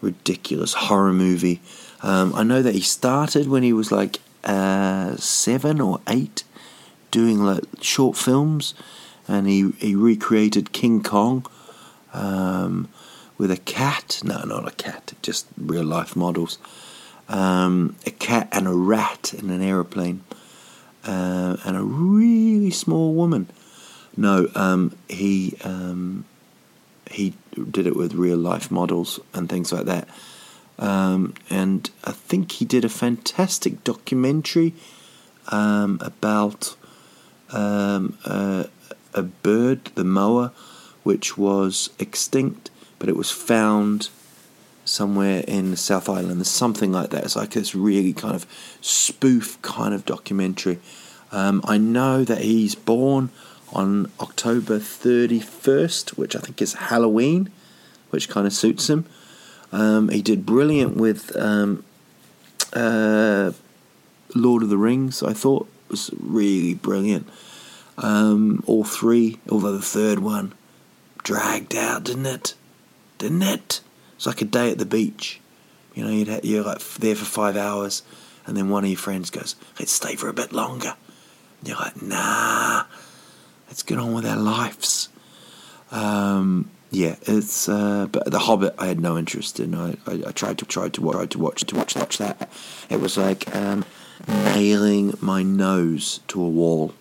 [0.01, 1.61] ridiculous horror movie.
[2.01, 6.43] Um, I know that he started when he was like uh, seven or eight,
[7.11, 8.73] doing like short films,
[9.27, 11.45] and he he recreated King Kong
[12.13, 12.89] um,
[13.37, 14.21] with a cat.
[14.23, 16.57] No, not a cat, just real life models.
[17.29, 20.23] Um, a cat and a rat in an aeroplane
[21.07, 23.49] uh, and a really small woman.
[24.15, 26.25] No, um, he um,
[27.09, 27.33] he
[27.71, 30.07] did it with real life models and things like that.
[30.79, 34.73] Um, and I think he did a fantastic documentary
[35.49, 36.75] um, about
[37.51, 38.67] um, a,
[39.21, 40.51] bird, the moa,
[41.03, 44.09] which was extinct, but it was found
[44.85, 46.37] somewhere in South Island.
[46.37, 47.23] There's something like that.
[47.23, 48.45] It's like this really kind of
[48.81, 50.79] spoof kind of documentary.
[51.31, 53.29] Um, I know that he's born
[53.73, 57.51] on October 31st, which I think is Halloween,
[58.11, 59.05] which kind of suits him.
[59.71, 61.83] Um, he did brilliant with um,
[62.73, 63.51] uh,
[64.33, 65.21] Lord of the Rings.
[65.21, 67.27] I thought was really brilliant.
[67.97, 70.53] Um, all three, although the third one
[71.23, 72.53] dragged out, didn't it?
[73.17, 73.81] Didn't it?
[74.15, 75.39] It's like a day at the beach.
[75.93, 78.03] You know, you'd you're like there for five hours,
[78.45, 80.93] and then one of your friends goes, "Let's stay for a bit longer."
[81.59, 82.83] And you're like, "Nah,
[83.67, 85.09] let's get on with our lives."
[85.91, 89.75] Um, yeah, it's uh, but The Hobbit I had no interest in.
[89.75, 92.49] I, I, I tried to tried to watch tried to watch to watch watch that.
[92.89, 93.83] It was like um,
[94.27, 96.93] nailing my nose to a wall.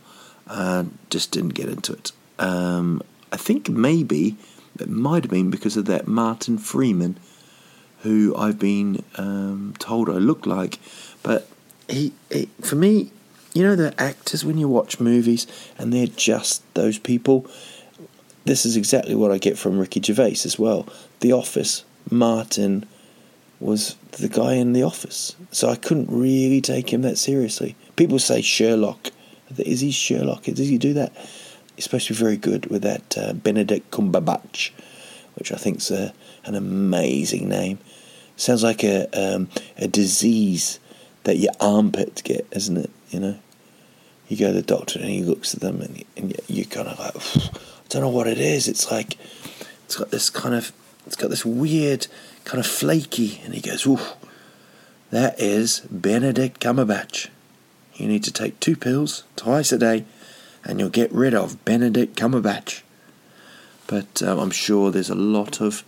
[0.46, 2.12] Uh, just didn't get into it.
[2.38, 3.02] Um,
[3.32, 4.36] I think maybe
[4.78, 7.18] it might have been because of that Martin Freeman,
[8.00, 10.78] who I've been um, told I look like.
[11.22, 11.48] But
[11.88, 13.10] he, he, for me,
[13.54, 15.46] you know, the actors when you watch movies
[15.78, 17.46] and they're just those people.
[18.44, 20.86] This is exactly what I get from Ricky Gervais as well.
[21.20, 22.86] The Office, Martin
[23.60, 27.76] was the guy in The Office, so I couldn't really take him that seriously.
[27.96, 29.10] People say Sherlock,
[29.58, 30.44] Is he Sherlock?
[30.44, 31.12] Does he do that?
[31.74, 34.70] He's supposed to be very good with that uh, Benedict Cumberbatch,
[35.34, 36.12] which I think's a,
[36.44, 37.78] an amazing name.
[38.36, 39.48] Sounds like a um,
[39.78, 40.78] a disease
[41.24, 42.90] that your armpits get, isn't it?
[43.10, 43.38] You know,
[44.28, 46.88] you go to the doctor and he looks at them and, and you, are kind
[46.88, 48.68] of like, I don't know what it is.
[48.68, 49.16] It's like
[49.84, 50.72] it's got this kind of
[51.06, 52.08] it's got this weird
[52.46, 54.00] kind of flaky, and he goes, "Ooh,
[55.10, 57.28] that is Benedict Cumberbatch.
[57.96, 60.04] You need to take two pills twice a day,
[60.64, 62.82] and you'll get rid of Benedict Cumberbatch."
[63.86, 65.84] But um, I'm sure there's a lot of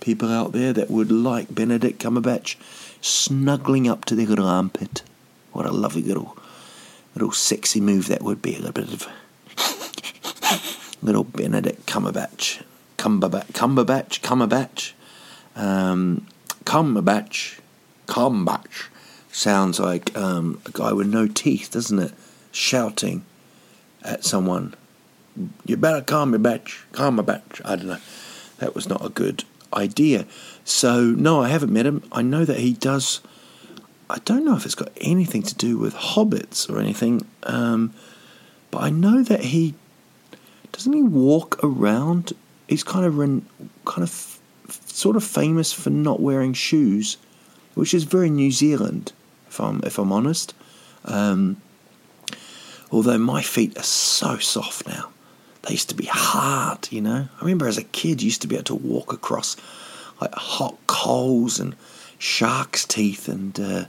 [0.00, 2.56] people out there that would like Benedict Cumberbatch
[3.00, 5.02] snuggling up to their little armpit.
[5.52, 6.36] What a lovely little,
[7.14, 8.56] little sexy move that would be.
[8.56, 9.08] A little bit of
[11.02, 12.62] little Benedict Cumberbatch,
[12.98, 14.92] Cumberbatch, Cumberbatch, Cumberbatch,
[15.56, 16.26] um,
[16.64, 17.60] Cumberbatch,
[18.06, 18.86] Cumberbatch.
[19.30, 22.12] Sounds like um, a guy with no teeth, doesn't it?
[22.52, 23.24] Shouting
[24.02, 24.74] at someone.
[25.66, 27.60] You better Cumberbatch, Cumberbatch.
[27.64, 27.98] I don't know.
[28.58, 30.26] That was not a good idea.
[30.64, 32.02] So, no, I haven't met him.
[32.12, 33.20] I know that he does.
[34.08, 37.92] I don't know if it's got anything to do with hobbits or anything, um,
[38.70, 39.74] but I know that he
[40.72, 42.32] doesn't he walk around.
[42.68, 43.14] He's kind of
[43.84, 44.33] kind of
[44.68, 47.16] sort of famous for not wearing shoes,
[47.74, 49.12] which is very New Zealand,
[49.48, 50.54] if I'm if I'm honest.
[51.04, 51.60] Um,
[52.90, 55.10] although my feet are so soft now.
[55.62, 57.28] They used to be hard, you know.
[57.34, 59.56] I remember as a kid, you used to be able to walk across
[60.20, 61.74] like hot coals and
[62.18, 63.84] shark's teeth and uh,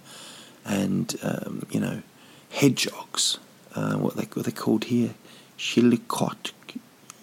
[0.66, 2.02] and um, you know
[2.50, 3.40] hedgehogs.
[3.76, 5.14] Uh, what they what they called here,
[5.58, 6.52] shillicot,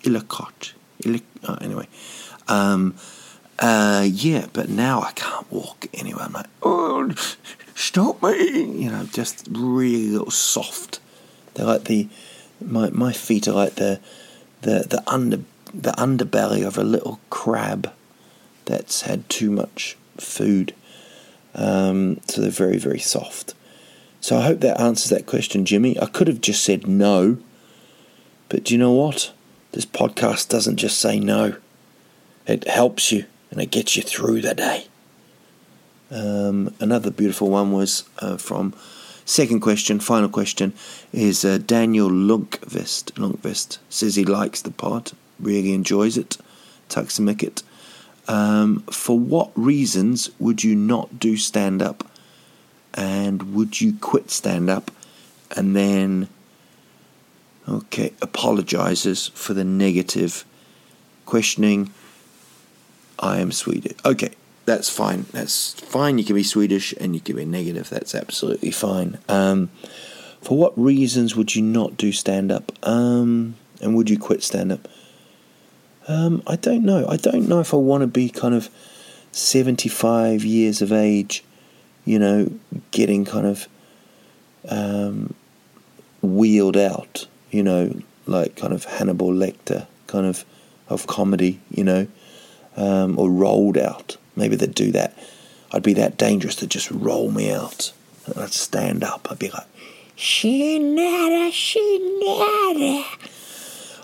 [0.02, 0.72] illicot.
[1.02, 1.88] Illic- oh, anyway,
[2.46, 2.94] um,
[3.58, 4.46] uh, yeah.
[4.52, 6.24] But now I can't walk anywhere.
[6.24, 7.12] I'm like, oh,
[7.74, 8.82] stop me!
[8.82, 11.00] You know, just really little soft.
[11.54, 12.08] They're like the
[12.60, 14.00] my my feet are like the
[14.62, 15.40] the the under
[15.74, 17.92] the underbelly of a little crab
[18.64, 20.74] that's had too much food.
[21.54, 23.54] Um, so they're very very soft.
[24.20, 25.98] So I hope that answers that question, Jimmy.
[26.00, 27.38] I could have just said no,
[28.48, 29.32] but do you know what?
[29.72, 31.56] This podcast doesn't just say no.
[32.46, 34.88] It helps you and it gets you through the day.
[36.10, 38.74] Um, another beautiful one was uh, from
[39.24, 40.72] Second question, final question,
[41.12, 43.12] is uh, Daniel Lunkvist.
[43.12, 46.38] Lunkvist says he likes the pod, really enjoys it.
[46.88, 47.62] Tuxamicket.
[48.28, 52.10] Um, for what reasons would you not do stand up?
[52.94, 54.90] And would you quit stand up
[55.56, 56.28] and then,
[57.68, 60.44] okay, apologizes for the negative
[61.24, 61.92] questioning?
[63.22, 63.96] I am Swedish.
[64.04, 64.32] Okay,
[64.66, 65.26] that's fine.
[65.32, 66.18] That's fine.
[66.18, 67.88] You can be Swedish and you can be negative.
[67.88, 69.18] That's absolutely fine.
[69.28, 69.70] Um,
[70.42, 72.72] for what reasons would you not do stand up?
[72.86, 74.88] Um, and would you quit stand up?
[76.08, 77.06] Um, I don't know.
[77.08, 78.68] I don't know if I want to be kind of
[79.30, 81.44] 75 years of age,
[82.04, 82.50] you know,
[82.90, 83.68] getting kind of
[84.68, 85.34] um,
[86.22, 90.44] wheeled out, you know, like kind of Hannibal Lecter kind of
[90.88, 92.06] of comedy, you know,
[92.76, 94.16] um, or rolled out.
[94.36, 95.16] Maybe they'd do that.
[95.72, 97.92] I'd be that dangerous to just roll me out.
[98.26, 99.28] And I'd stand up.
[99.30, 99.66] I'd be like,
[100.16, 103.04] Shinada, Shinada.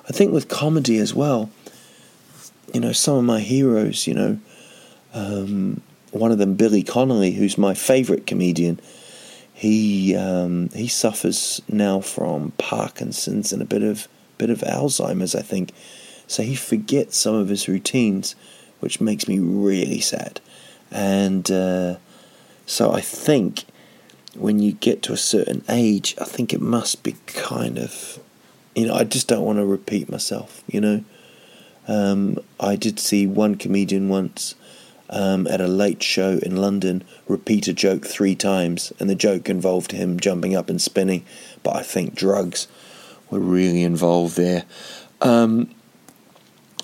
[0.09, 1.51] I think with comedy as well,
[2.73, 4.39] you know, some of my heroes, you know,
[5.13, 8.81] um, one of them, Billy Connolly, who's my favourite comedian,
[9.53, 14.09] he um, he suffers now from Parkinson's and a bit of
[14.39, 15.73] bit of Alzheimer's, I think.
[16.27, 18.37] So he forgets some of his routines
[18.81, 20.41] which makes me really sad.
[20.91, 21.97] And uh,
[22.67, 23.65] so I think
[24.35, 28.19] when you get to a certain age, I think it must be kind of,
[28.75, 31.05] you know, I just don't want to repeat myself, you know.
[31.87, 34.55] Um, I did see one comedian once
[35.11, 39.49] um, at a late show in London repeat a joke three times, and the joke
[39.49, 41.25] involved him jumping up and spinning,
[41.63, 42.69] but I think drugs
[43.31, 44.65] were really involved there.
[45.21, 45.75] Um,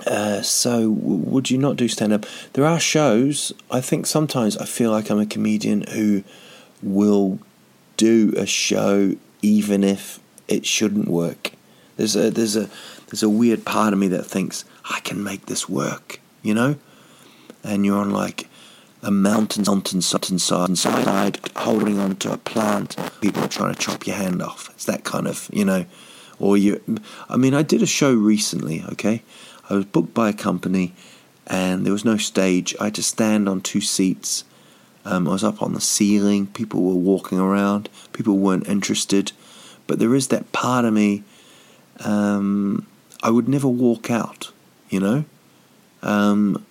[0.07, 2.27] uh, so, would you not do stand up?
[2.53, 3.53] There are shows.
[3.71, 6.25] I think sometimes I feel like I'm a comedian who
[6.83, 7.39] will
[7.97, 11.53] do a show even if it shouldn't work.
[11.97, 12.69] There's a there's a
[13.07, 16.77] there's a weird part of me that thinks I can make this work, you know.
[17.63, 18.49] And you're on like
[19.03, 22.97] a mountain, mountain, mountain side, side, holding on to a plant.
[23.21, 24.71] People are trying to chop your hand off.
[24.71, 25.85] It's that kind of, you know.
[26.39, 26.83] Or you,
[27.29, 29.23] I mean, I did a show recently, okay,
[29.69, 30.95] I was booked by a company
[31.47, 32.75] and there was no stage.
[32.81, 34.45] I had to stand on two seats.
[35.05, 36.47] Um, I was up on the ceiling.
[36.47, 37.89] People were walking around.
[38.13, 39.33] People weren't interested.
[39.87, 41.23] but there is that part of me.
[42.01, 42.87] Um,
[43.23, 44.51] I would never walk out,
[44.89, 45.25] you know.
[46.03, 46.65] Um,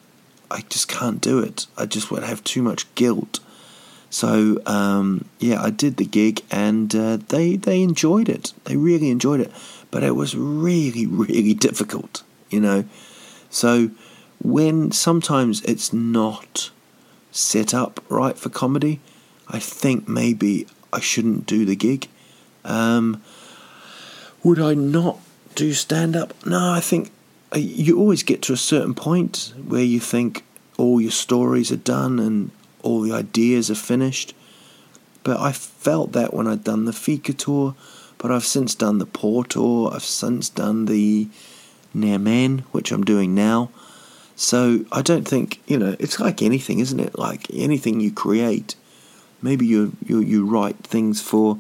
[0.51, 1.65] I just can't do it.
[1.77, 3.39] I just would have too much guilt.
[4.09, 8.53] So um, yeah, I did the gig, and uh, they they enjoyed it.
[8.65, 9.51] They really enjoyed it,
[9.89, 12.21] but it was really really difficult,
[12.53, 12.85] you know.
[13.49, 13.89] So
[14.41, 16.71] when sometimes it's not
[17.31, 18.99] set up right for comedy,
[19.47, 22.07] I think maybe I shouldn't do the gig.
[22.63, 23.21] Um,
[24.43, 25.19] would I not
[25.55, 26.33] do stand up?
[26.45, 27.11] No, I think
[27.53, 30.43] uh, you always get to a certain point where you think
[30.77, 32.51] all your stories are done and
[32.81, 34.33] all the ideas are finished.
[35.23, 37.75] But I felt that when I'd done the Fika tour,
[38.17, 41.27] but I've since done the Poor tour, I've since done the
[41.95, 43.69] Nemen, which I'm doing now.
[44.35, 45.95] So I don't think you know.
[45.99, 47.17] It's like anything, isn't it?
[47.17, 48.75] Like anything you create,
[49.41, 51.59] maybe you you you write things for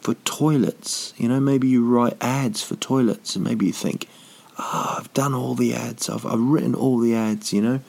[0.00, 1.12] for toilets.
[1.16, 4.08] You know, maybe you write ads for toilets, and maybe you think,
[4.58, 6.08] ah, oh, I've done all the ads.
[6.08, 7.52] I've I've written all the ads.
[7.52, 7.80] You know,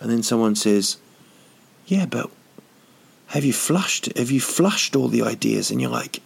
[0.00, 0.96] and then someone says,
[1.86, 2.30] yeah, but
[3.28, 4.16] have you flushed?
[4.16, 5.70] Have you flushed all the ideas?
[5.70, 6.22] And you're like,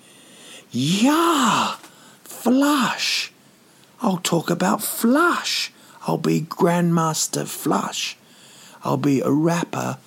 [0.70, 1.76] yeah,
[2.24, 3.32] flush.
[4.00, 5.72] I'll talk about flush.
[6.06, 8.16] I'll be Grandmaster Flush.
[8.84, 9.98] I'll be a rapper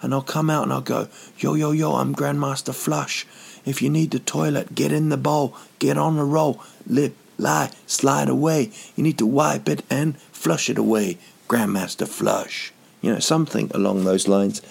[0.00, 3.26] and I'll come out and I'll go, yo, yo, yo, I'm Grandmaster Flush.
[3.64, 7.70] If you need the toilet, get in the bowl, get on the roll, lip, lie,
[7.86, 8.70] slide away.
[8.96, 11.18] You need to wipe it and flush it away.
[11.48, 12.72] Grandmaster Flush.
[13.00, 14.62] You know, something along those lines.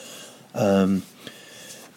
[0.53, 1.03] Um,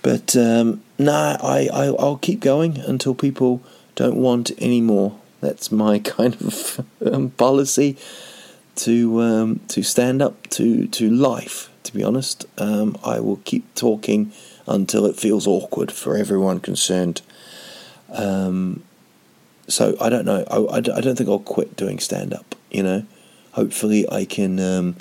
[0.02, 3.62] but um, nah, I, I I'll keep going until people
[3.94, 5.18] don't want any more.
[5.44, 7.96] That's my kind of um, policy
[8.76, 11.70] to um, to stand up to to life.
[11.84, 14.32] To be honest, um, I will keep talking
[14.66, 17.20] until it feels awkward for everyone concerned.
[18.10, 18.82] Um,
[19.68, 20.44] so I don't know.
[20.50, 22.54] I, I, don't think I'll quit doing stand up.
[22.70, 23.06] You know,
[23.52, 24.96] hopefully I can um,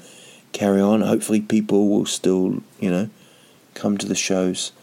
[0.52, 1.02] carry on.
[1.02, 3.10] Hopefully people will still you know
[3.74, 4.74] come to the shows.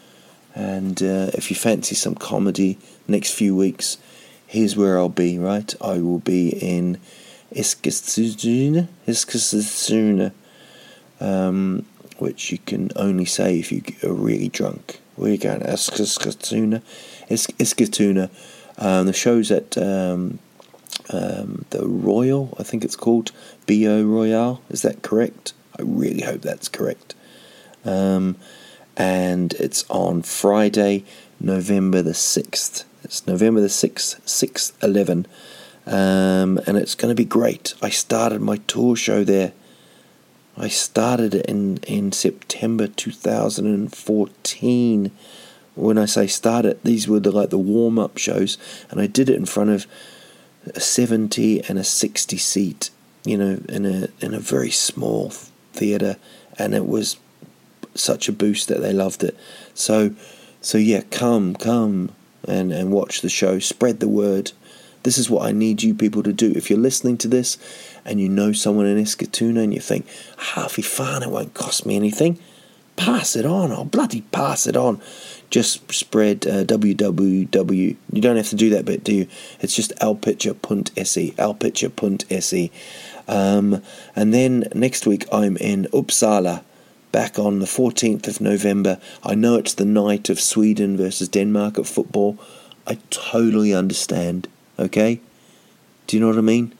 [0.53, 3.97] And uh, if you fancy some comedy next few weeks,
[4.51, 5.73] here's where I'll be, right?
[5.79, 6.99] I will be in
[7.55, 8.89] Eskilstuna,
[11.21, 11.85] um,
[12.17, 14.99] which you can only say if you are really drunk.
[15.15, 15.61] Where are you going?
[15.61, 16.81] Eskilstuna,
[17.29, 18.29] Eskilstuna.
[18.77, 20.39] Um, the show's at um,
[21.09, 23.31] um, the Royal, I think it's called
[23.67, 24.61] Bo Royale.
[24.69, 25.53] Is that correct?
[25.79, 27.15] I really hope that's correct.
[27.85, 28.35] Um,
[28.97, 31.05] and it's on Friday,
[31.39, 32.83] November the 6th.
[33.03, 35.25] It's November the 6th, 6 11.
[35.87, 37.73] Um, and it's going to be great.
[37.81, 39.53] I started my tour show there.
[40.55, 45.11] I started it in, in September 2014.
[45.73, 48.59] When I say started, these were the, like the warm up shows,
[48.91, 49.87] and I did it in front of
[50.75, 52.91] a 70 and a 60 seat,
[53.25, 55.31] you know, in a in a very small
[55.73, 56.17] theatre,
[56.59, 57.17] and it was
[57.95, 59.35] such a boost that they loved it.
[59.73, 60.11] So,
[60.59, 62.11] so yeah, come, come
[62.47, 63.59] and, and watch the show.
[63.59, 64.51] Spread the word.
[65.03, 66.51] This is what I need you people to do.
[66.55, 67.57] If you're listening to this
[68.05, 71.85] and you know someone in Eskilstuna and you think, half ah, fine, it won't cost
[71.85, 72.39] me anything,
[72.95, 73.71] pass it on.
[73.71, 75.01] I'll bloody pass it on.
[75.49, 77.97] Just spread uh, www.
[78.13, 79.27] You don't have to do that bit, do you?
[79.59, 82.71] It's just alpitcher.se, alpitcher.se.
[83.27, 83.81] Um,
[84.15, 86.63] and then next week I'm in Uppsala
[87.11, 88.99] back on the 14th of November.
[89.23, 92.37] I know it's the night of Sweden versus Denmark at football.
[92.87, 94.47] I totally understand,
[94.79, 95.19] okay?
[96.07, 96.73] Do you know what I mean?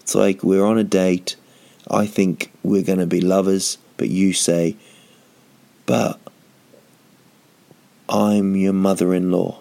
[0.00, 1.36] It's like we're on a date.
[1.90, 4.76] I think we're going to be lovers, but you say,
[5.86, 6.18] but
[8.08, 9.60] I'm your mother in law.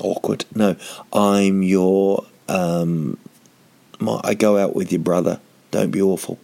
[0.00, 0.44] Awkward.
[0.54, 0.76] No,
[1.12, 2.24] I'm your.
[2.48, 3.18] Um,
[3.98, 5.40] my, I go out with your brother.
[5.70, 6.38] Don't be awful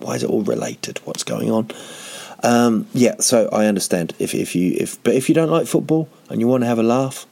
[0.00, 0.98] why is it all related?
[1.04, 1.70] What's going on?
[2.42, 6.08] Um, yeah, so I understand if if you if but if you don't like football
[6.28, 7.26] and you want to have a laugh,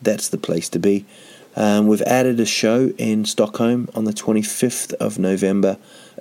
[0.00, 1.06] that's the place to be.
[1.54, 5.76] Um, we've added a show in Stockholm on the 25th of November.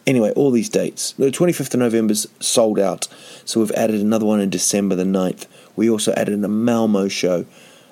[0.06, 1.14] Anyway, all these dates.
[1.14, 3.08] The 25th of November's sold out,
[3.46, 5.46] so we've added another one in December the 9th.
[5.76, 7.46] We also added a Malmo show,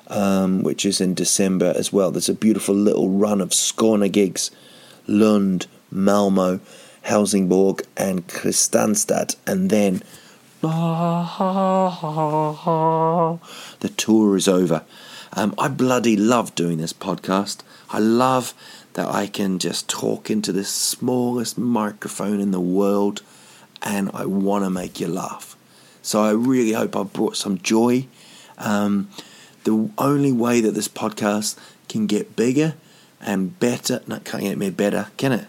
[0.07, 2.11] um, which is in December as well.
[2.11, 4.51] There's a beautiful little run of Skåne gigs,
[5.07, 6.59] Lund, Malmo,
[7.09, 10.03] Helsingborg and Kristianstad, and then
[10.61, 10.69] the
[13.97, 14.83] tour is over.
[15.33, 17.61] Um, I bloody love doing this podcast.
[17.89, 18.53] I love
[18.93, 23.23] that I can just talk into the smallest microphone in the world
[23.81, 25.55] and I want to make you laugh.
[26.03, 28.05] So I really hope I've brought some joy.
[28.59, 29.09] Um,
[29.63, 31.57] the only way that this podcast
[31.87, 32.75] can get bigger
[33.19, 34.01] and better.
[34.05, 35.47] No, can't get me better, can it?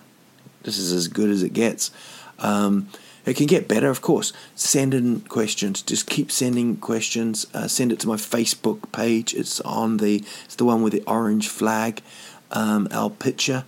[0.62, 1.90] This is as good as it gets.
[2.38, 2.88] Um,
[3.26, 4.32] it can get better, of course.
[4.54, 5.82] Send in questions.
[5.82, 7.46] Just keep sending questions.
[7.52, 9.34] Uh, send it to my Facebook page.
[9.34, 10.24] It's on the.
[10.44, 12.02] It's the one with the orange flag,
[12.50, 13.64] um, our picture.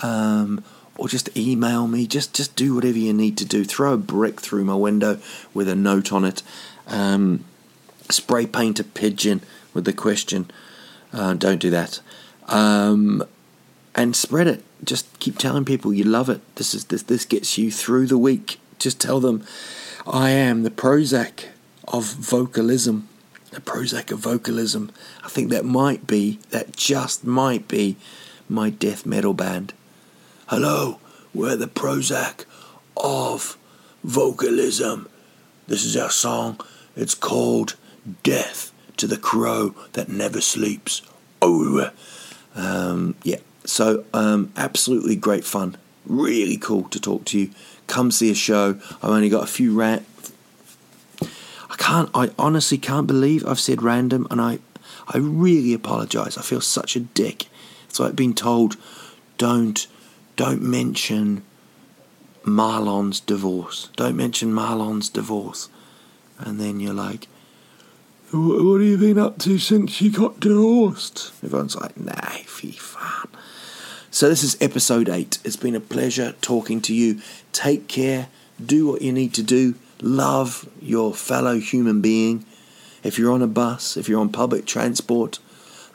[0.00, 0.64] Um,
[0.96, 2.06] or just email me.
[2.06, 3.64] Just just do whatever you need to do.
[3.64, 5.18] Throw a brick through my window
[5.52, 6.42] with a note on it.
[6.86, 7.44] Um,
[8.10, 9.42] spray paint a pigeon
[9.72, 10.50] with the question.
[11.12, 12.00] Uh, don't do that.
[12.48, 13.24] Um,
[13.94, 14.64] and spread it.
[14.82, 16.40] Just keep telling people you love it.
[16.56, 18.58] This is this this gets you through the week.
[18.78, 19.46] Just tell them,
[20.06, 21.46] I am the Prozac
[21.88, 23.08] of vocalism.
[23.50, 24.90] The Prozac of vocalism.
[25.22, 27.96] I think that might be, that just might be,
[28.48, 29.72] my death metal band.
[30.48, 30.98] Hello,
[31.32, 32.44] we're the Prozac
[32.96, 33.56] of
[34.02, 35.08] vocalism.
[35.66, 36.60] This is our song.
[36.96, 37.76] It's called
[38.22, 41.00] Death to the Crow That Never Sleeps.
[41.40, 41.90] Oh,
[42.54, 43.38] um, yeah.
[43.64, 45.76] So, um, absolutely great fun.
[46.06, 47.50] Really cool to talk to you.
[47.86, 48.78] Come see a show.
[49.02, 50.06] I've only got a few rant.
[51.22, 52.10] I can't.
[52.14, 54.58] I honestly can't believe I've said random, and I,
[55.08, 56.38] I really apologise.
[56.38, 57.46] I feel such a dick.
[57.88, 58.76] It's like being told,
[59.38, 59.86] don't,
[60.36, 61.42] don't mention
[62.44, 63.88] Marlon's divorce.
[63.96, 65.68] Don't mention Marlon's divorce,
[66.38, 67.28] and then you're like,
[68.30, 71.32] what have you been up to since you got divorced?
[71.42, 73.28] Everyone's like, nah, fee fan.
[74.14, 75.38] So this is episode eight.
[75.42, 77.20] It's been a pleasure talking to you.
[77.52, 78.28] Take care.
[78.64, 79.74] Do what you need to do.
[80.00, 82.46] Love your fellow human being.
[83.02, 85.40] If you're on a bus, if you're on public transport,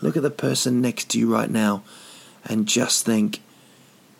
[0.01, 1.81] look at the person next to you right now
[2.43, 3.39] and just think,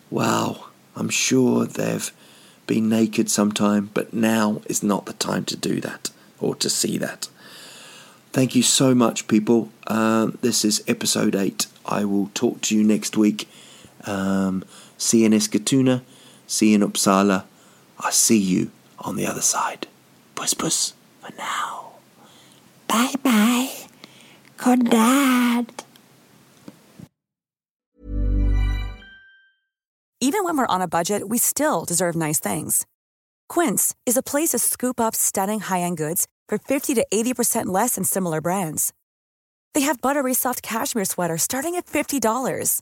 [0.10, 2.10] wow, I'm sure they've
[2.68, 6.98] been naked sometime, but now is not the time to do that or to see
[7.00, 7.28] that.
[8.32, 9.74] Thank you so much, people.
[9.88, 11.68] Uh, this is episode 8.
[11.86, 13.50] I will talk to you next week.
[14.06, 14.64] Um,
[14.98, 16.02] see you in Eskatuna.
[16.48, 17.44] See you in Uppsala.
[18.00, 19.88] I see you on the other side.
[20.36, 21.92] Puss puss for now.
[22.88, 23.70] Bye bye.
[24.58, 25.84] Good night.
[30.22, 32.86] Even when we're on a budget, we still deserve nice things.
[33.48, 37.68] Quince is a place to scoop up stunning high end goods for 50 to 80%
[37.68, 38.94] less than similar brands.
[39.74, 42.82] They have buttery soft cashmere sweaters starting at $50,